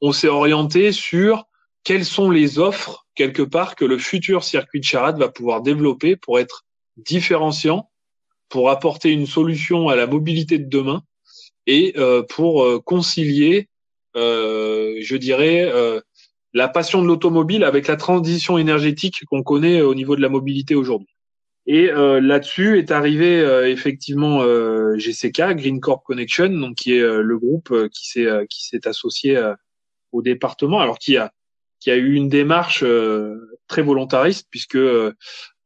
[0.00, 1.44] on s'est orienté sur
[1.84, 6.16] quelles sont les offres quelque part que le futur circuit de charade va pouvoir développer
[6.16, 6.64] pour être
[6.96, 7.90] différenciant,
[8.48, 11.02] pour apporter une solution à la mobilité de demain
[11.66, 13.68] et euh, pour concilier,
[14.14, 15.70] je dirais,
[16.56, 20.74] la passion de l'automobile avec la transition énergétique qu'on connaît au niveau de la mobilité
[20.74, 21.14] aujourd'hui.
[21.66, 27.02] Et euh, là-dessus est arrivé euh, effectivement euh, GCK, Green Corp Connection, donc qui est
[27.02, 29.38] le groupe qui s'est qui s'est associé
[30.12, 31.30] au département, alors qui a
[31.78, 32.82] qui a eu une démarche
[33.68, 34.78] très volontariste puisque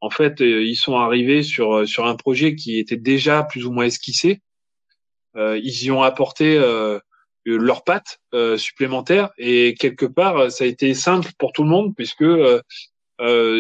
[0.01, 3.85] en fait ils sont arrivés sur sur un projet qui était déjà plus ou moins
[3.85, 4.41] esquissé.
[5.37, 6.99] ils y ont apporté euh,
[7.57, 11.69] leurs pattes euh, supplémentaires et quelque part euh, ça a été simple pour tout le
[11.69, 12.63] monde puisque euh,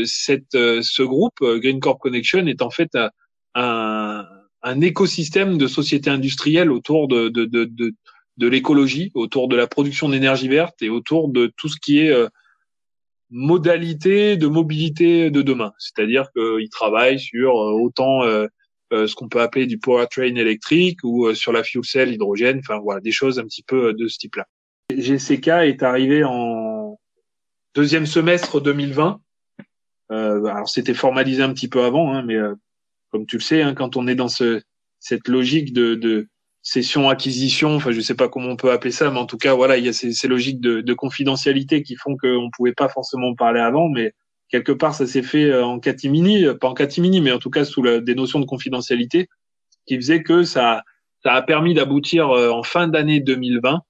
[0.04, 2.96] cette ce groupe Green Corp Connection est en fait
[3.54, 4.24] un,
[4.62, 7.92] un écosystème de sociétés industrielles autour de de, de, de,
[8.38, 12.10] de l'écologie, autour de la production d'énergie verte et autour de tout ce qui est
[13.30, 15.72] modalité de mobilité de demain.
[15.78, 18.46] C'est-à-dire qu'ils travaillent sur autant euh,
[18.92, 22.78] ce qu'on peut appeler du powertrain électrique ou euh, sur la fuel cell hydrogène, enfin
[22.80, 24.46] voilà, des choses un petit peu euh, de ce type-là.
[24.92, 26.98] GCK est arrivé en
[27.74, 29.20] deuxième semestre 2020.
[30.10, 32.36] Euh, alors c'était formalisé un petit peu avant, hein, mais
[33.10, 34.60] comme tu le sais, hein, quand on est dans ce,
[34.98, 36.26] cette logique de, de
[36.62, 39.78] cession-acquisition, enfin je sais pas comment on peut appeler ça, mais en tout cas voilà,
[39.78, 43.36] il y a ces, ces logiques de, de confidentialité qui font qu'on pouvait pas forcément
[43.36, 44.12] parler avant, mais
[44.50, 47.50] quelque part, ça s'est fait euh, en catimini, euh, pas en catimini, mais en tout
[47.50, 49.28] cas sous des notions de confidentialité,
[49.86, 50.82] qui faisait que ça,
[51.22, 53.80] ça a permis d'aboutir euh, en fin d'année 2020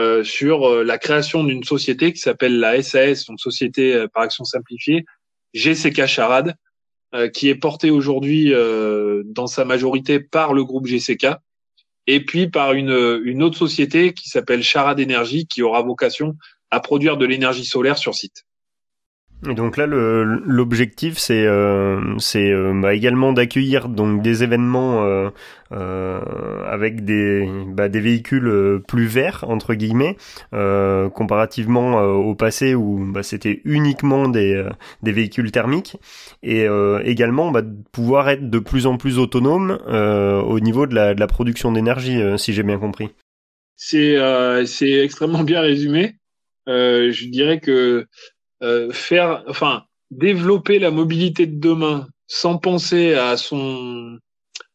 [0.00, 5.04] euh, sur la création d'une société qui s'appelle la SAS, donc Société par Action Simplifiée,
[5.54, 6.54] GCK Charade,
[7.34, 8.54] qui est portée aujourd'hui
[9.26, 11.26] dans sa majorité par le groupe GCK,
[12.06, 16.36] et puis par une, une autre société qui s'appelle Charade Énergie, qui aura vocation
[16.70, 18.46] à produire de l'énergie solaire sur site.
[19.48, 25.30] Et donc là, l'objectif, c'est euh, c'est euh, bah, également d'accueillir donc des événements euh,
[25.72, 26.20] euh
[26.64, 30.16] avec des bah, des véhicules plus verts entre guillemets,
[30.52, 34.64] comparativement au passé où bah, c'était uniquement des
[35.02, 35.96] des véhicules thermiques,
[36.44, 36.66] et
[37.04, 39.78] également bah, pouvoir être de plus en plus autonome
[40.46, 43.10] au niveau de la de la production d'énergie, si j'ai bien compris.
[43.76, 44.16] C'est
[44.66, 46.14] c'est extrêmement bien résumé.
[46.66, 48.06] je dirais que
[48.62, 54.18] euh, faire, enfin, développer la mobilité de demain sans penser à son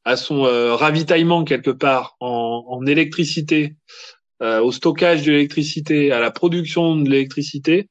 [0.04, 3.76] à son euh, ravitaillement quelque part en, en électricité,
[4.41, 7.89] euh, au stockage de l'électricité, à la production de l'électricité,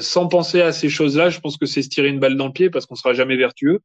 [0.00, 2.52] sans penser à ces choses-là, je pense que c'est se tirer une balle dans le
[2.52, 3.80] pied parce qu'on sera jamais vertueux.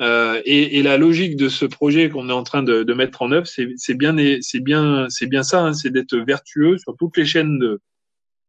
[0.00, 3.30] Et, et, la logique de ce projet qu'on est en train de, de mettre en
[3.30, 7.26] œuvre, c'est bien, c'est bien, c'est bien ça, hein, c'est d'être vertueux sur toutes les
[7.26, 7.82] chaînes de,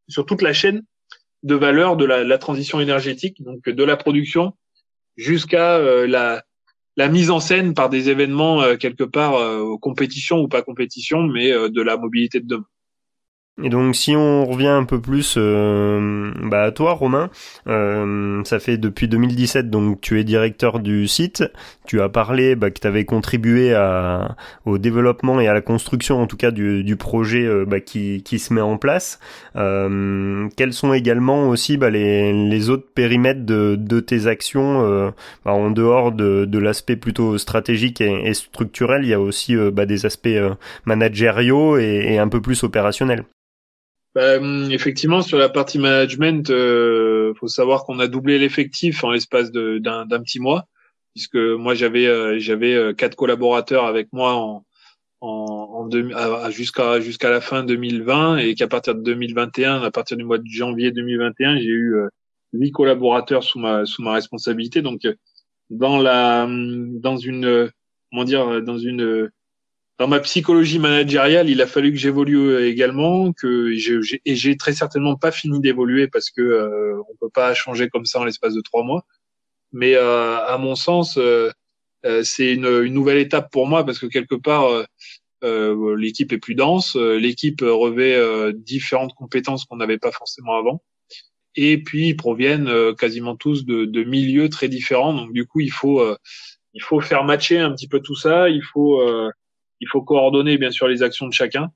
[0.07, 0.81] sur toute la chaîne
[1.43, 4.53] de valeur de la, transition énergétique, donc de la production
[5.17, 6.43] jusqu'à euh, la,
[7.09, 11.51] mise en scène par des événements euh, quelque part euh, compétition ou pas compétition, mais
[11.51, 12.65] de la mobilité de demain.
[13.63, 17.29] Et donc si on revient un peu plus euh, bah, à toi Romain,
[17.67, 21.43] euh, ça fait depuis 2017 donc tu es directeur du site,
[21.85, 24.35] tu as parlé bah, que tu avais contribué à,
[24.65, 28.23] au développement et à la construction en tout cas du, du projet euh, bah, qui,
[28.23, 29.19] qui se met en place.
[29.57, 35.11] Euh, quels sont également aussi bah, les, les autres périmètres de, de tes actions euh,
[35.45, 39.55] bah, en dehors de, de l'aspect plutôt stratégique et, et, structurel, il y a aussi
[39.55, 40.29] bah, des aspects
[40.85, 43.25] managériaux et, et un peu plus opérationnels.
[44.13, 49.11] Bah, hum, effectivement, sur la partie management, euh, faut savoir qu'on a doublé l'effectif en
[49.11, 50.67] l'espace d'un petit mois,
[51.13, 54.65] puisque moi j'avais euh, j'avais euh, quatre collaborateurs avec moi en,
[55.21, 60.25] en, en jusqu'à jusqu'à la fin 2020 et qu'à partir de 2021, à partir du
[60.25, 62.09] mois de janvier 2021, j'ai eu euh,
[62.53, 64.81] huit collaborateurs sous ma sous ma responsabilité.
[64.81, 65.01] Donc
[65.69, 67.71] dans la hum, dans une
[68.11, 69.31] comment dire dans une
[70.01, 74.57] dans ma psychologie managériale, il a fallu que j'évolue euh, également, que j'ai, et j'ai
[74.57, 78.23] très certainement pas fini d'évoluer parce que euh, on peut pas changer comme ça en
[78.23, 79.05] l'espace de trois mois.
[79.71, 81.51] Mais euh, à mon sens, euh,
[82.23, 84.65] c'est une, une, nouvelle étape pour moi parce que quelque part,
[85.43, 88.19] l'équipe est plus dense, l'équipe revêt
[88.53, 90.81] différentes compétences qu'on n'avait pas forcément avant.
[91.55, 95.13] Et puis ils proviennent quasiment tous de, de, milieux très différents.
[95.13, 96.03] Donc du coup, il faut
[96.73, 98.49] il faut faire matcher un petit peu tout ça.
[98.49, 98.99] Il faut
[99.81, 101.71] il faut coordonner bien sûr les actions de chacun.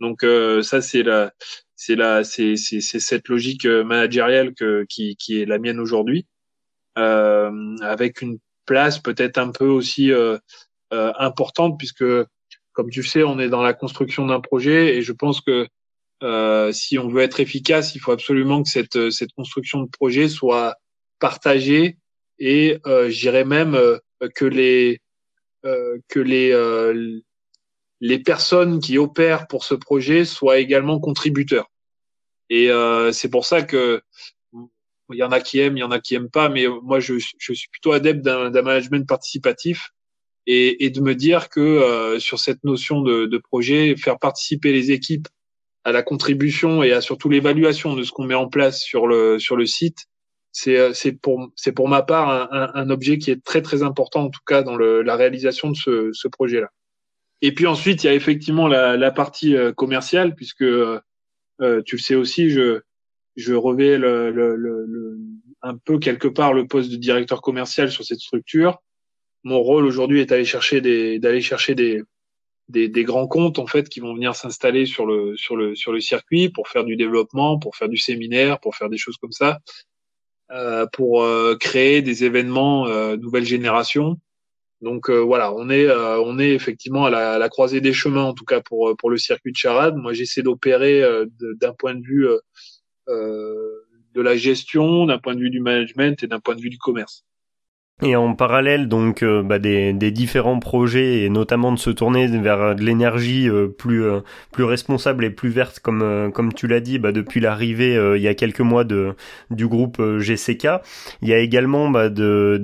[0.00, 1.32] Donc euh, ça c'est la
[1.74, 6.26] c'est la c'est c'est cette logique euh, managériale que qui qui est la mienne aujourd'hui,
[6.98, 10.36] euh, avec une place peut-être un peu aussi euh,
[10.92, 12.04] euh, importante puisque
[12.72, 15.66] comme tu sais on est dans la construction d'un projet et je pense que
[16.22, 20.28] euh, si on veut être efficace, il faut absolument que cette cette construction de projet
[20.28, 20.76] soit
[21.20, 21.96] partagée
[22.38, 22.78] et
[23.08, 23.78] j'irais même
[24.34, 25.00] que les
[25.62, 26.52] que les
[28.00, 31.70] les personnes qui opèrent pour ce projet soient également contributeurs.
[32.50, 34.02] Et euh, c'est pour ça que
[35.12, 36.98] il y en a qui aiment, il y en a qui aiment pas, mais moi
[36.98, 39.90] je, suis plutôt adepte d'un management participatif
[40.48, 45.28] et, de me dire que euh, sur cette notion de, projet, faire participer les équipes
[45.84, 49.38] à la contribution et à surtout l'évaluation de ce qu'on met en place sur le
[49.66, 50.06] site,
[50.50, 54.62] c'est c'est pour ma part un, objet qui est très très important en tout cas
[54.62, 56.70] dans la réalisation de ce, ce projet là.
[57.42, 61.00] Et puis ensuite, il y a effectivement la, la partie euh, commerciale, puisque euh,
[61.60, 62.80] euh, tu le sais aussi, je,
[63.36, 65.18] je revais le, le, le,
[65.62, 68.78] un peu quelque part le poste de directeur commercial sur cette structure.
[69.44, 72.02] Mon rôle aujourd'hui est d'aller chercher des d'aller chercher des,
[72.68, 75.92] des, des grands comptes en fait qui vont venir s'installer sur le sur le sur
[75.92, 79.32] le circuit pour faire du développement, pour faire du séminaire, pour faire des choses comme
[79.32, 79.60] ça,
[80.50, 81.24] euh, pour
[81.60, 84.18] créer des événements nouvelle génération
[84.82, 88.34] donc euh, voilà, on est euh, on est effectivement à la, croisée des chemins en
[88.34, 89.96] tout cas pour pour le circuit de charade.
[89.96, 92.28] Moi, j'essaie d'opérer euh, d'un point de vue
[93.08, 96.78] de la gestion, d'un point de vue du management et d'un point de vue du
[96.78, 97.25] commerce.
[98.02, 102.26] Et en parallèle donc euh, bah, des, des, différents projets et notamment de se tourner
[102.26, 104.20] vers de l'énergie euh, plus euh,
[104.52, 108.28] plus responsable et plus verte comme comme tu l'as dit bah, depuis l'arrivée il y
[108.28, 109.14] a quelques mois de
[109.50, 110.68] du groupe GCK.
[111.22, 112.62] Il y a également bah, de,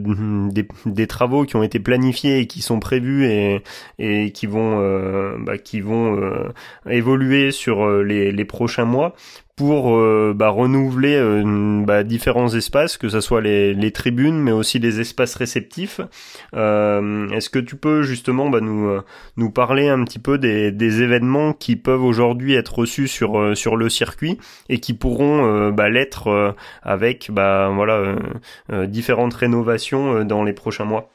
[0.51, 3.63] des, des, travaux qui ont été planifiés et qui sont prévus et
[3.99, 4.81] et qui vont
[5.39, 6.21] bah, qui vont
[6.87, 9.15] évoluer sur les, les prochains mois
[9.57, 14.53] pour euh, bah, renouveler euh, bah, différents espaces, que ce soit les, les, tribunes, mais
[14.53, 16.01] aussi les espaces réceptifs.
[16.55, 19.03] Euh, Est-ce que tu peux justement bah, nous, euh,
[19.37, 23.77] nous parler un petit peu des, des événements qui peuvent aujourd'hui être reçus sur, sur
[23.77, 28.17] le circuit et qui pourront bah, l'être avec bah, voilà,
[28.87, 31.11] différentes rénovations dans les prochains mois?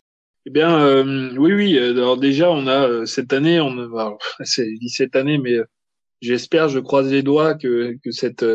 [0.46, 1.04] Eh bien,
[1.38, 1.78] oui, oui.
[1.78, 3.90] Alors déjà, on a cette année, on,
[4.44, 5.58] c'est dit cette année, mais
[6.22, 8.46] j'espère, je croise les doigts que, que cette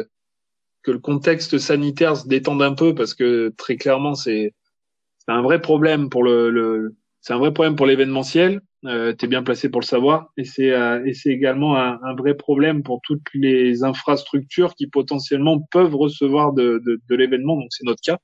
[0.82, 4.52] que le contexte sanitaire se détende un peu parce que très clairement c'est
[5.18, 8.60] c'est un vrai problème pour le, le c'est un vrai problème pour l'événementiel.
[8.84, 12.00] Euh, tu es bien placé pour le savoir et c'est euh, et c'est également un,
[12.02, 17.54] un, vrai problème pour toutes les infrastructures qui potentiellement peuvent recevoir de, de, de l'événement.
[17.54, 18.18] Donc c'est notre cas.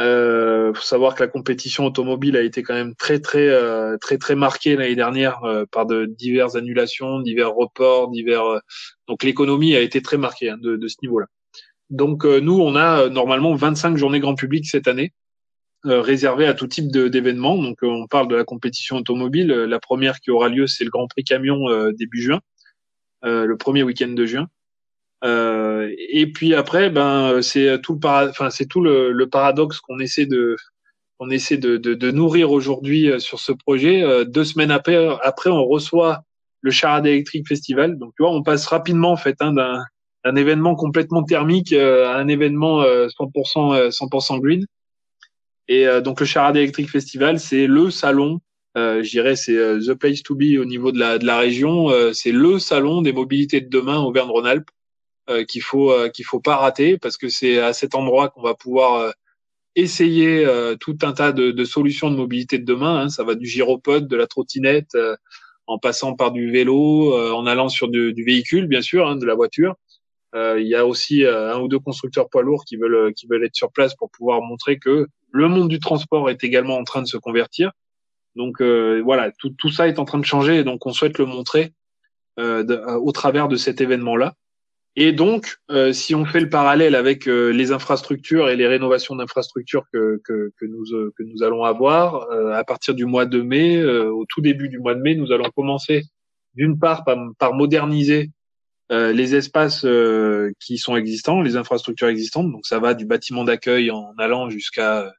[0.00, 4.18] Euh, faut savoir que la compétition automobile a été quand même très très euh, très
[4.18, 8.44] très marquée l'année dernière euh, par de diverses annulations, divers reports, divers.
[8.44, 8.58] Euh,
[9.06, 11.26] donc l'économie a été très marquée hein, de, de, ce niveau-là.
[11.90, 15.12] Donc nous, on a normalement 25 journées grand public cette année.
[15.84, 17.58] réservées à tout type d'événements.
[17.58, 19.48] Donc, on parle de la compétition automobile.
[19.48, 21.58] La première qui aura lieu, c'est le Grand Prix camion
[21.92, 22.40] début juin,
[23.22, 24.48] le premier week-end de juin.
[25.22, 30.56] Euh, et puis après, ben c'est tout le c'est tout le, paradoxe qu'on essaie de
[31.20, 34.02] on essaie de, de, de nourrir aujourd'hui euh, sur ce projet.
[34.02, 36.24] Euh, deux semaines après, après, on reçoit
[36.60, 37.98] le Charade Electric Festival.
[37.98, 39.82] Donc tu vois, on passe rapidement en fait hein, d'un
[40.26, 44.64] un événement complètement thermique à un événement 100% 100% green.
[45.68, 48.40] Et donc le Charade Electric Festival, c'est le salon
[48.76, 51.90] euh, je dirais c'est the place to be au niveau de la, de la région.
[52.12, 54.70] c'est le salon des mobilités de demain Auvergne-Rhône-Alpes.
[55.30, 58.42] Euh, qu'il faut euh, qu'il faut pas rater parce que c'est à cet endroit qu'on
[58.42, 59.10] va pouvoir euh,
[59.74, 60.46] essayer
[60.80, 63.00] tout un tas de, de, solutions de mobilité de demain.
[63.00, 63.08] Hein.
[63.08, 64.96] Ça va du gyropode, de la trottinette,
[65.66, 69.26] en passant par du vélo, en allant sur du, du véhicule, bien sûr, hein, de
[69.26, 69.74] la voiture.
[70.34, 73.56] Il y a aussi un ou deux constructeurs poids lourds qui veulent qui veulent être
[73.56, 77.08] sur place pour pouvoir montrer que le monde du transport est également en train de
[77.08, 77.72] se convertir.
[78.36, 81.72] Donc voilà, tout, tout ça est en train de changer donc on souhaite le montrer
[82.36, 84.36] au travers de cet événement-là.
[84.96, 89.16] Et donc, euh, si on fait le parallèle avec euh, les infrastructures et les rénovations
[89.16, 93.42] d'infrastructures que, que, que, nous, euh, que nous allons avoir, à partir du mois de
[93.42, 96.04] mai, au tout début du mois de mai, nous allons commencer
[96.54, 98.30] d'une part par, par moderniser
[98.90, 99.84] les espaces
[100.60, 102.52] qui sont existants, les infrastructures existantes.
[102.52, 105.10] Donc ça va du bâtiment d'accueil en allant jusqu'à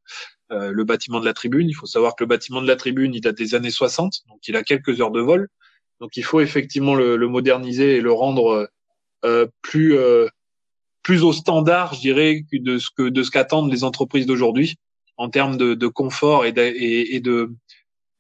[0.50, 1.68] le bâtiment de la tribune.
[1.68, 4.48] Il faut savoir que le bâtiment de la tribune, il date des années 60, donc
[4.48, 5.50] il a quelques heures de vol.
[6.00, 8.68] Donc il faut effectivement le, le moderniser et le rendre euh,
[9.62, 10.28] plus euh,
[11.04, 14.76] plus au standard, je dirais, de ce que de ce qu'attendent les entreprises d'aujourd'hui
[15.18, 17.52] en termes de, de confort et de et, de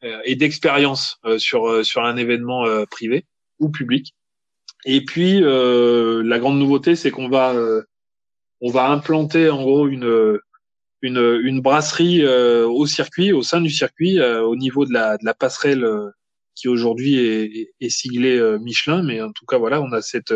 [0.03, 3.25] euh, et d'expérience sur sur un événement privé
[3.59, 4.15] ou public.
[4.85, 7.55] Et puis la grande nouveauté, c'est qu'on va
[8.61, 10.39] on va implanter en gros une
[11.01, 15.33] une, une brasserie au circuit, au sein du circuit, au niveau de la, de la
[15.33, 15.85] passerelle
[16.55, 20.33] qui aujourd'hui est, est, siglée Michelin, mais en tout cas voilà, on a cette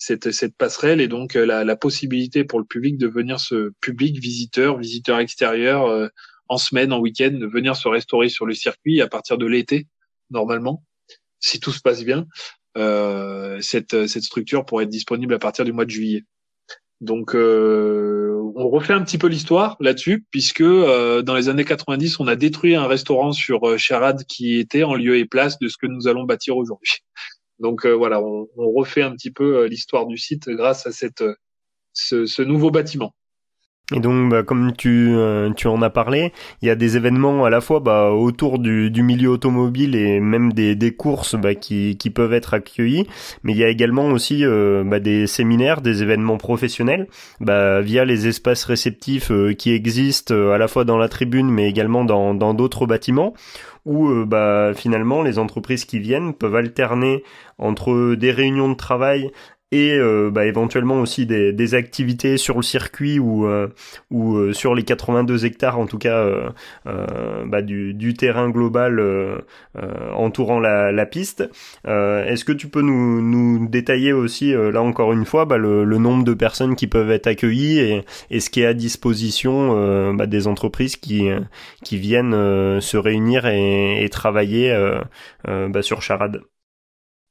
[0.00, 3.70] cette, cette passerelle et donc euh, la, la, possibilité pour le public de venir ce
[3.80, 6.08] public visiteur, visiteur extérieur euh,
[6.48, 9.86] en semaine, en week-end, de venir se restaurer sur le circuit à partir de l'été
[10.30, 10.82] normalement,
[11.38, 12.26] si tout se passe bien.
[12.78, 16.24] Euh, cette, cette structure pourrait être disponible à partir du mois de juillet.
[17.02, 22.20] Donc, euh, on refait un petit peu l'histoire là-dessus, puisque euh, dans les années 90,
[22.20, 25.76] on a détruit un restaurant sur Charade qui était en lieu et place de ce
[25.76, 27.00] que nous allons bâtir aujourd'hui.
[27.60, 31.22] Donc euh, voilà, on, refait un petit peu euh, l'histoire du site grâce à cette,
[31.22, 31.34] euh,
[31.92, 33.14] ce, nouveau bâtiment.
[33.92, 35.16] Et donc, bah, comme tu,
[35.56, 36.32] tu en as parlé,
[36.62, 40.20] il y a des événements à la fois bah, autour du, du milieu automobile et
[40.20, 43.08] même des, des courses bah, qui, qui peuvent être accueillis,
[43.42, 47.08] mais il y a également aussi bah, des séminaires, des événements professionnels,
[47.40, 52.04] bah, via les espaces réceptifs qui existent à la fois dans la tribune, mais également
[52.04, 53.34] dans d'autres bâtiments
[53.84, 57.22] où euh, bah, finalement les entreprises qui viennent peuvent alterner
[57.58, 59.30] entre des réunions de travail
[59.72, 63.68] et euh, bah, éventuellement aussi des, des, activités sur le circuit ou, euh,
[64.10, 66.26] ou euh, sur les 82 hectares en tout cas
[66.84, 69.00] bah, du, du, terrain global
[70.14, 71.48] entourant la, la piste.
[71.84, 75.98] Est-ce que tu peux nous, nous détailler aussi là encore une fois bah, le, le,
[75.98, 80.26] nombre de personnes qui peuvent être accueillies et, et ce qui est à disposition bah,
[80.26, 81.28] des entreprises qui,
[81.84, 84.76] qui viennent se réunir et, et travailler
[85.44, 86.42] bah, sur Charade?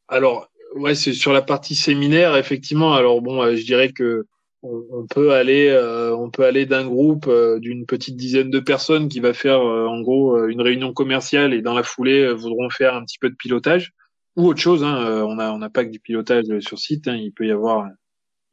[0.07, 2.93] Alors, ouais, c'est sur la partie séminaire, effectivement.
[2.93, 4.25] Alors bon, euh, je dirais que
[4.61, 9.07] on, peut aller, euh, on peut aller d'un groupe euh, d'une petite dizaine de personnes
[9.07, 13.05] qui va faire en gros une réunion commerciale et dans la foulée voudront faire un
[13.05, 13.93] petit peu de pilotage
[14.35, 14.83] ou autre chose.
[14.83, 17.07] Hein, on a, on n'a pas que du pilotage sur site.
[17.07, 17.87] Hein, il peut y avoir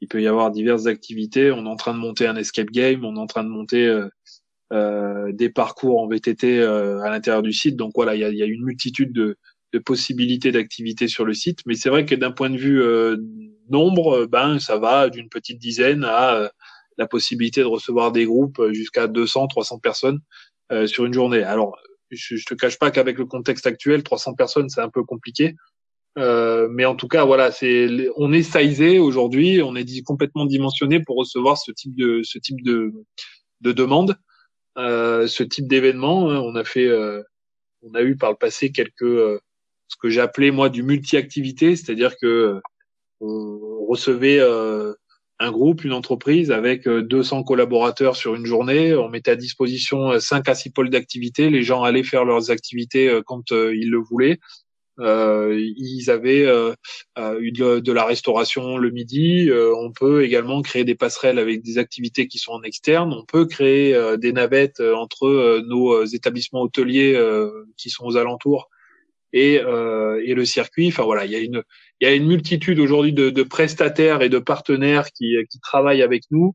[0.01, 1.51] il peut y avoir diverses activités.
[1.51, 4.07] On est en train de monter un escape game, on est en train de monter
[4.71, 7.75] des parcours en VTT à l'intérieur du site.
[7.75, 9.39] Donc voilà, il y a, y a, une multitude de,
[9.77, 11.61] de possibilités d'activités sur le site.
[11.67, 12.83] Mais c'est vrai que d'un point de vue
[13.69, 16.51] nombre, ben ça va d'une petite dizaine à
[16.99, 20.21] la possibilité de recevoir des groupes jusqu'à 200, 300 personnes
[20.87, 21.43] sur une journée.
[21.43, 21.77] Alors
[22.11, 25.55] je, je te cache pas qu'avec le contexte actuel, 300 personnes, c'est un peu compliqué.
[26.19, 31.01] Euh, mais en tout cas, voilà, c'est, on est sizé aujourd'hui, on est complètement dimensionné
[31.01, 32.93] pour recevoir ce type de, ce type de,
[33.61, 34.17] de demande,
[34.79, 36.31] euh, ce type d'événement.
[36.31, 36.41] Hein.
[36.41, 37.23] On a fait, euh,
[37.83, 39.39] on a eu par le passé quelques, euh,
[39.89, 42.61] ce que j'appelais moi du multi-activité, c'est-à-dire que
[43.21, 44.41] on recevait
[45.39, 48.95] un groupe, une entreprise avec 200 euh, collaborateurs sur une journée.
[48.95, 51.51] On mettait à disposition 5 euh, à 6 pôles d'activité.
[51.51, 54.39] Les gens allaient faire leurs activités euh, quand ils le voulaient.
[54.99, 56.73] Euh, ils avaient euh,
[57.39, 59.51] eu de, la restauration le midi.
[59.53, 63.13] on peut également créer des passerelles avec des activités qui sont en externe.
[63.13, 67.21] On peut créer des navettes entre nos établissements hôteliers
[67.77, 68.71] qui sont aux alentours
[69.33, 70.89] et, et le circuit.
[70.89, 71.63] Enfin voilà, il y a une
[72.01, 76.03] il y a une multitude aujourd'hui de, de, prestataires et de partenaires qui, qui travaillent
[76.03, 76.55] avec nous.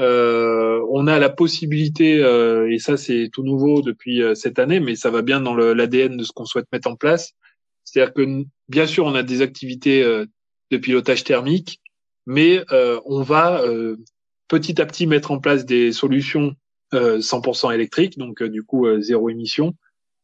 [0.00, 4.80] Euh, on a la possibilité, euh, et ça c'est tout nouveau depuis euh, cette année,
[4.80, 7.32] mais ça va bien dans l'ADN de ce qu'on souhaite mettre en place.
[7.84, 10.26] C'est-à-dire que bien sûr on a des activités euh,
[10.70, 11.80] de pilotage thermique,
[12.26, 13.62] mais euh, on va
[14.48, 16.54] petit à petit mettre en place des solutions
[16.92, 19.74] 100% électriques, donc du coup zéro émission,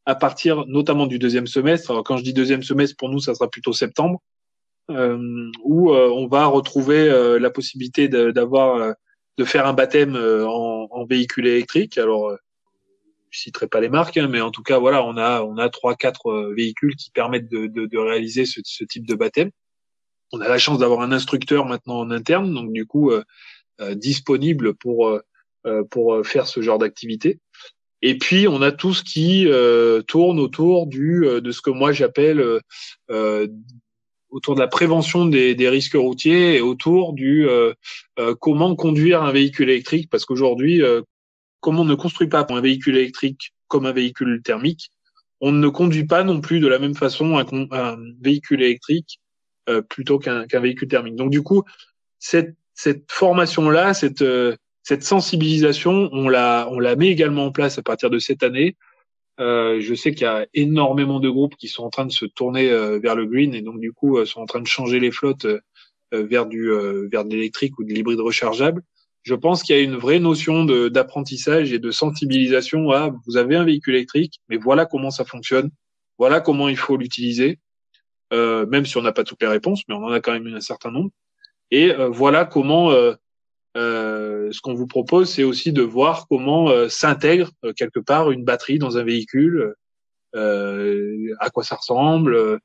[0.06, 1.90] à partir notamment du deuxième semestre.
[1.90, 4.20] Alors quand je dis deuxième semestre, pour nous, ça sera plutôt septembre,
[4.90, 8.94] euh, où euh, on va retrouver euh, la possibilité d'avoir
[9.38, 11.96] de, faire un baptême en, en, véhicule électrique.
[11.96, 12.36] Alors
[13.30, 15.68] je citerai pas les marques, hein, mais en tout cas voilà, on a on a
[15.68, 19.50] trois quatre véhicules qui permettent de, de, de réaliser ce, ce, type de baptême.
[20.32, 23.12] On a la chance d'avoir un instructeur maintenant en interne, donc du coup
[23.94, 25.18] disponible pour
[25.90, 27.38] pour faire ce genre d'activité.
[28.02, 31.70] Et puis on a tout ce qui euh, tourne autour du euh, de ce que
[31.70, 32.42] moi j'appelle
[33.10, 33.48] euh,
[34.30, 37.48] autour de la prévention des, des, risques routiers et autour du
[38.38, 40.82] comment conduire un véhicule électrique parce qu'aujourd'hui
[41.58, 44.90] comme on ne construit pas un véhicule électrique comme un véhicule thermique,
[45.40, 49.20] on ne conduit pas non plus de la même façon un, un véhicule électrique
[49.88, 51.16] plutôt qu'un qu'un véhicule thermique.
[51.16, 51.64] Donc du coup
[52.20, 54.22] cette cette formation là, cette
[54.90, 56.66] cette sensibilisation, on la,
[56.98, 58.76] met également en place à partir de cette année.
[59.38, 62.24] Euh, je sais qu'il y a énormément de groupes qui sont en train de se
[62.24, 64.98] tourner euh, vers le green et donc du coup euh, sont en train de changer
[64.98, 65.46] les flottes
[66.10, 68.82] vers vers de l'électrique ou de l'hybride rechargeable.
[69.22, 73.54] Je pense qu'il y a une vraie notion d'apprentissage et de sensibilisation à vous avez
[73.54, 75.70] un véhicule électrique, mais voilà comment ça fonctionne,
[76.18, 77.60] voilà comment il faut l'utiliser,
[78.32, 80.60] même si on n'a pas toutes les réponses, mais on en a quand même un
[80.60, 81.10] certain nombre.
[81.70, 82.90] Et voilà comment
[83.76, 88.32] euh, ce qu'on vous propose, c'est aussi de voir comment euh, s'intègre euh, quelque part
[88.32, 89.74] une batterie dans un véhicule,
[90.32, 92.60] à quoi ça ressemble,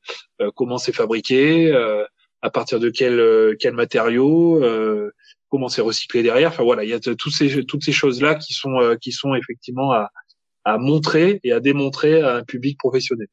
[0.55, 1.73] comment c'est fabriqué,
[2.43, 4.63] à partir de quel quel matériau,
[5.49, 6.49] comment c'est recyclé derrière.
[6.49, 9.33] Enfin voilà, il y a toutes ces toutes ces choses là qui sont qui sont
[9.33, 10.11] effectivement à
[10.63, 13.27] à montrer et à démontrer à un public professionnel.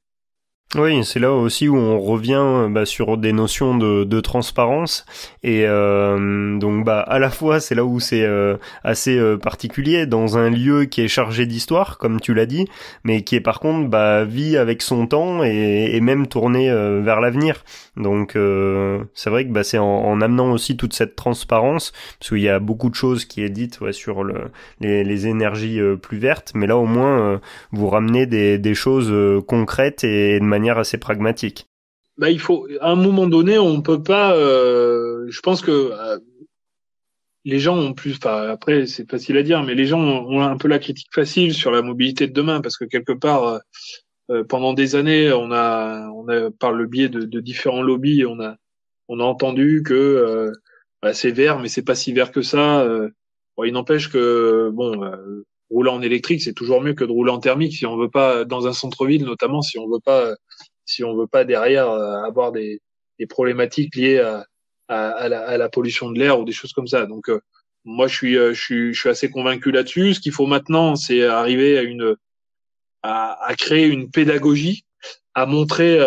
[0.74, 5.04] Oui, c'est là aussi où on revient bah, sur des notions de, de transparence
[5.42, 10.06] et euh, donc bah à la fois c'est là où c'est euh, assez euh, particulier
[10.06, 12.68] dans un lieu qui est chargé d'histoire comme tu l'as dit,
[13.04, 16.70] mais qui est par contre bah vit avec son temps et, et même tourné
[17.02, 17.64] vers l'avenir.
[17.98, 22.40] Donc c'est vrai que bah c'est en, en, amenant aussi toute cette transparence parce qu'il
[22.40, 24.50] y a beaucoup de choses qui est dites ouais, sur le,
[24.80, 27.40] les, les énergies plus vertes, mais là au moins
[27.72, 29.12] vous ramenez des, des choses
[29.46, 31.66] concrètes et de manière assez pragmatique.
[32.18, 34.36] Bah, il faut, à un moment donné, on peut pas.
[34.36, 36.18] Euh, je pense que euh,
[37.44, 38.18] les gens ont plus.
[38.24, 41.70] Après, c'est facile à dire, mais les gens ont, un peu la critique facile sur
[41.70, 43.60] la mobilité de demain, parce que quelque part,
[44.30, 48.40] euh, pendant des années, on a, on a par le biais de, différents lobbies, on
[48.40, 48.56] a,
[49.08, 50.52] on a entendu que
[51.02, 52.86] bah, c'est vert, mais c'est pas si vert que ça.
[53.64, 55.12] il n'empêche que bon
[55.70, 58.44] rouler en électrique, c'est toujours mieux que de rouler en thermique si on veut pas
[58.44, 60.34] dans un centre-ville, notamment si on veut pas
[60.92, 62.80] si on veut pas derrière euh, avoir des,
[63.18, 64.46] des problématiques liées à,
[64.88, 67.06] à, à, la, à, la, pollution de l'air ou des choses comme ça.
[67.06, 67.40] Donc euh,
[67.84, 70.14] moi je suis euh, je suis je suis assez convaincu là-dessus.
[70.14, 72.16] Ce qu'il faut maintenant, c'est arriver à une
[73.02, 74.84] à, à, créer une pédagogie,
[75.34, 75.98] à montrer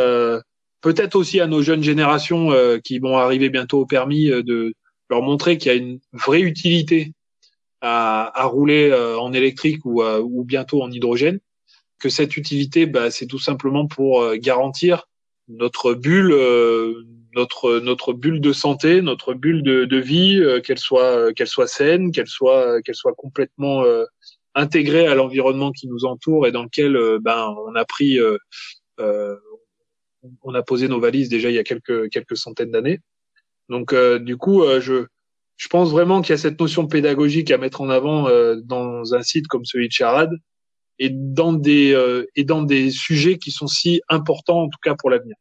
[0.81, 2.51] peut-être aussi à nos jeunes générations
[2.86, 4.73] qui vont arriver bientôt au permis de
[5.09, 7.11] leur montrer qu'il y a une vraie utilité
[7.81, 11.39] à, à rouler euh, en électrique ou, euh, ou bientôt en hydrogène,
[12.05, 15.07] que cette utilité, bah, c'est tout simplement pour euh, garantir
[15.47, 16.33] notre bulle,
[17.35, 22.11] notre notre bulle de santé, notre bulle de, de vie, qu'elle soit qu'elle soit saine,
[22.11, 23.83] qu'elle soit qu'elle soit complètement
[24.55, 28.17] intégrée à l'environnement qui nous entoure et dans lequel ben on a pris
[28.97, 33.01] on a posé nos valises déjà il y a quelques quelques centaines d'années.
[33.69, 35.05] Donc du coup je
[35.57, 39.13] je pense vraiment qu'il y a cette notion pédagogique à mettre en avant euh, dans
[39.13, 40.31] un site comme celui de Charade
[40.99, 44.95] et dans des euh, et dans des sujets qui sont si importants en tout cas
[44.95, 45.35] pour l'avenir.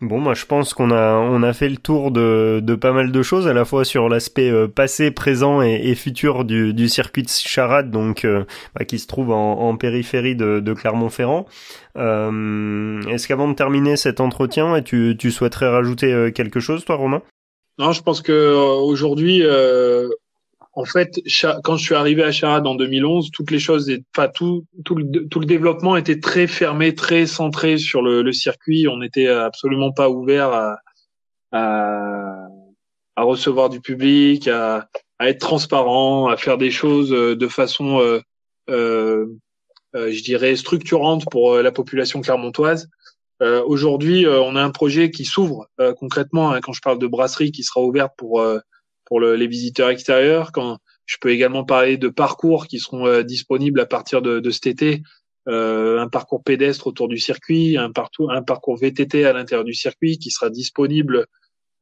[0.00, 3.12] Bon, moi je pense qu'on a on a fait le tour de, de pas mal
[3.12, 6.88] de choses à la fois sur l'aspect euh, passé, présent et, et, futur du, du
[6.88, 8.26] circuit de Charade, donc
[8.74, 11.46] bah, qui se trouve en, en périphérie de, de Clermont-Ferrand.
[11.96, 17.22] Est-ce qu'avant de terminer cet entretien, tu, tu souhaiterais rajouter quelque chose, toi, Romain?
[17.78, 20.08] Non, je pense que euh, aujourd'hui, euh,
[20.76, 21.20] en fait,
[21.62, 25.28] quand je suis arrivé à Charade en 2011, toutes les choses, enfin tout, tout le,
[25.28, 28.88] tout le développement était très fermé, très centré sur le, le circuit.
[28.88, 30.76] On n'était absolument pas ouvert à,
[31.52, 32.46] à,
[33.16, 38.00] à, recevoir du public, à, à, être transparent, à faire des choses euh, de façon,
[38.00, 38.20] euh,
[38.68, 39.26] euh,
[39.94, 42.88] je dirais, structurante pour la population clermontoise.
[43.42, 46.52] Euh, aujourd'hui, euh, on a un projet qui s'ouvre euh, concrètement.
[46.52, 48.44] Hein, quand je parle de brasserie, qui sera ouverte pour
[49.04, 50.52] pour le, les visiteurs extérieurs.
[50.52, 54.66] Quand je peux également parler de parcours qui seront disponibles à partir de, de cet
[54.66, 55.02] été.
[55.46, 60.48] un parcours pédestre autour du circuit, un, parcours VTT à l'intérieur du circuit qui sera
[60.48, 61.26] disponible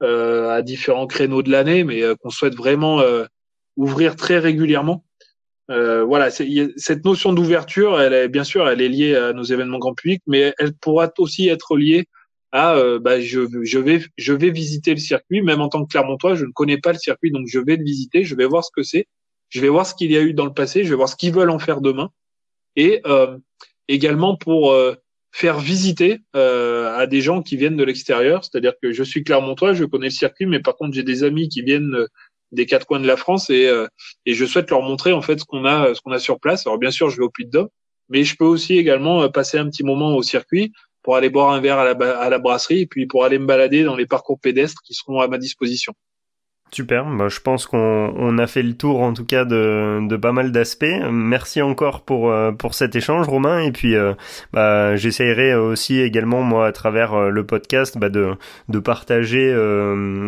[0.01, 3.01] à différents créneaux de l'année, mais qu'on souhaite vraiment
[3.77, 5.05] ouvrir très régulièrement.
[5.70, 9.79] Euh, voilà, cette notion d'ouverture, elle est bien sûr, elle est liée à nos événements
[9.79, 12.07] grand public, mais elle pourra aussi être liée
[12.53, 15.90] à, euh, bah, je, je vais, je vais visiter le circuit, même en tant que
[15.90, 18.62] Clermontois, je ne connais pas le circuit, donc je vais le visiter, je vais voir
[18.64, 19.07] ce que c'est,
[19.48, 21.16] je vais voir ce qu'il y a eu dans le passé, je vais voir ce
[21.16, 22.11] qu'ils veulent en faire demain,
[22.76, 23.36] et euh,
[23.88, 24.74] également pour
[25.32, 29.84] faire visiter à des gens qui viennent de l'extérieur, c'est-à-dire que je suis Clermontois, je
[29.84, 32.07] connais le circuit, mais par contre j'ai des amis qui viennent
[32.53, 33.86] des quatre coins de la France et, euh,
[34.26, 36.66] et je souhaite leur montrer en fait ce qu'on a ce qu'on a sur place.
[36.66, 37.68] Alors bien sûr, je vais au Puy de Dôme,
[38.09, 40.72] mais je peux aussi également euh, passer un petit moment au circuit
[41.03, 43.46] pour aller boire un verre à la, à la brasserie et puis pour aller me
[43.46, 45.94] balader dans les parcours pédestres qui seront à ma disposition.
[46.75, 50.16] Super, bah, je pense qu'on on a fait le tour en tout cas de, de
[50.16, 50.87] pas mal d'aspects.
[51.11, 54.14] Merci encore pour euh, pour cet échange Romain et puis euh,
[54.55, 58.31] bah, j'essaierai aussi également moi à travers euh, le podcast bah, de
[58.70, 59.53] de partager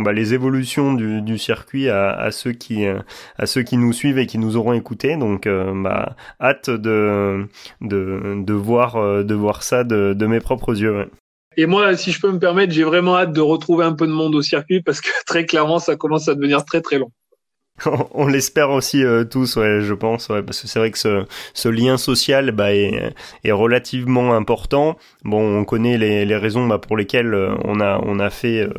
[0.05, 4.18] bah, les évolutions du, du circuit à, à ceux qui à ceux qui nous suivent
[4.18, 5.16] et qui nous auront écoutés.
[5.16, 7.49] Donc bah, hâte de
[7.80, 11.07] de de voir de voir ça de, de mes propres yeux.
[11.57, 14.12] Et moi, si je peux me permettre, j'ai vraiment hâte de retrouver un peu de
[14.12, 17.11] monde au circuit parce que très clairement, ça commence à devenir très très long.
[18.12, 21.24] On l'espère aussi euh, tous, ouais, je pense, ouais, parce que c'est vrai que ce,
[21.54, 23.12] ce, lien social bah, est,
[23.42, 24.96] est, relativement important.
[25.24, 28.60] Bon, on connaît les, les raisons bah, pour lesquelles euh, on a on a fait
[28.60, 28.72] euh,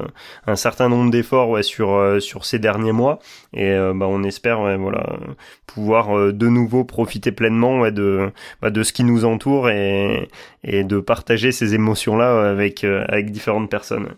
[0.47, 3.19] un certain nombre d'efforts ouais, sur sur ces derniers mois,
[3.53, 5.17] et bah, on espère voilà
[5.65, 8.31] pouvoir de nouveau profiter pleinement ouais, de
[8.61, 10.29] bah, de ce qui nous entoure et
[10.63, 14.15] et de partager ces émotions là avec avec différentes personnes.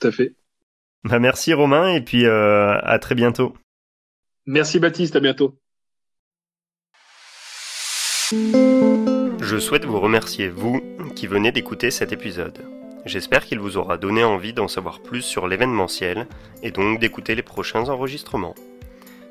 [0.00, 0.32] Tout à fait.
[1.04, 3.54] Bah, merci Romain, et puis à très bientôt.
[4.46, 5.58] Merci Baptiste, à bientôt.
[8.30, 10.82] Je souhaite vous remercier, vous,
[11.16, 12.58] qui venez d'écouter cet épisode.
[13.06, 16.26] J'espère qu'il vous aura donné envie d'en savoir plus sur l'événementiel
[16.62, 18.54] et donc d'écouter les prochains enregistrements.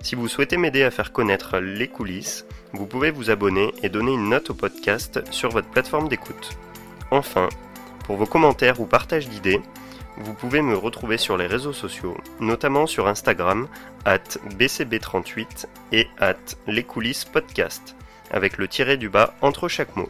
[0.02, 4.14] Si vous souhaitez m'aider à faire connaître les coulisses, vous pouvez vous abonner et donner
[4.14, 6.58] une note au podcast sur votre plateforme d'écoute.
[7.12, 7.50] Enfin,
[8.06, 9.62] pour vos commentaires ou partages d'idées,
[10.18, 13.68] vous pouvez me retrouver sur les réseaux sociaux, notamment sur Instagram,
[14.06, 14.18] at
[14.58, 16.36] bcb38 et at
[16.68, 17.96] les coulisses podcast,
[18.32, 20.10] avec le tiré du bas entre chaque mot.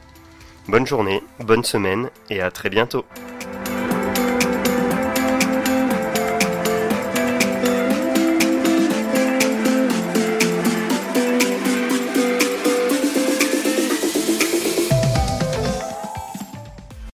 [0.67, 3.05] Bonne journée, bonne semaine et à très bientôt.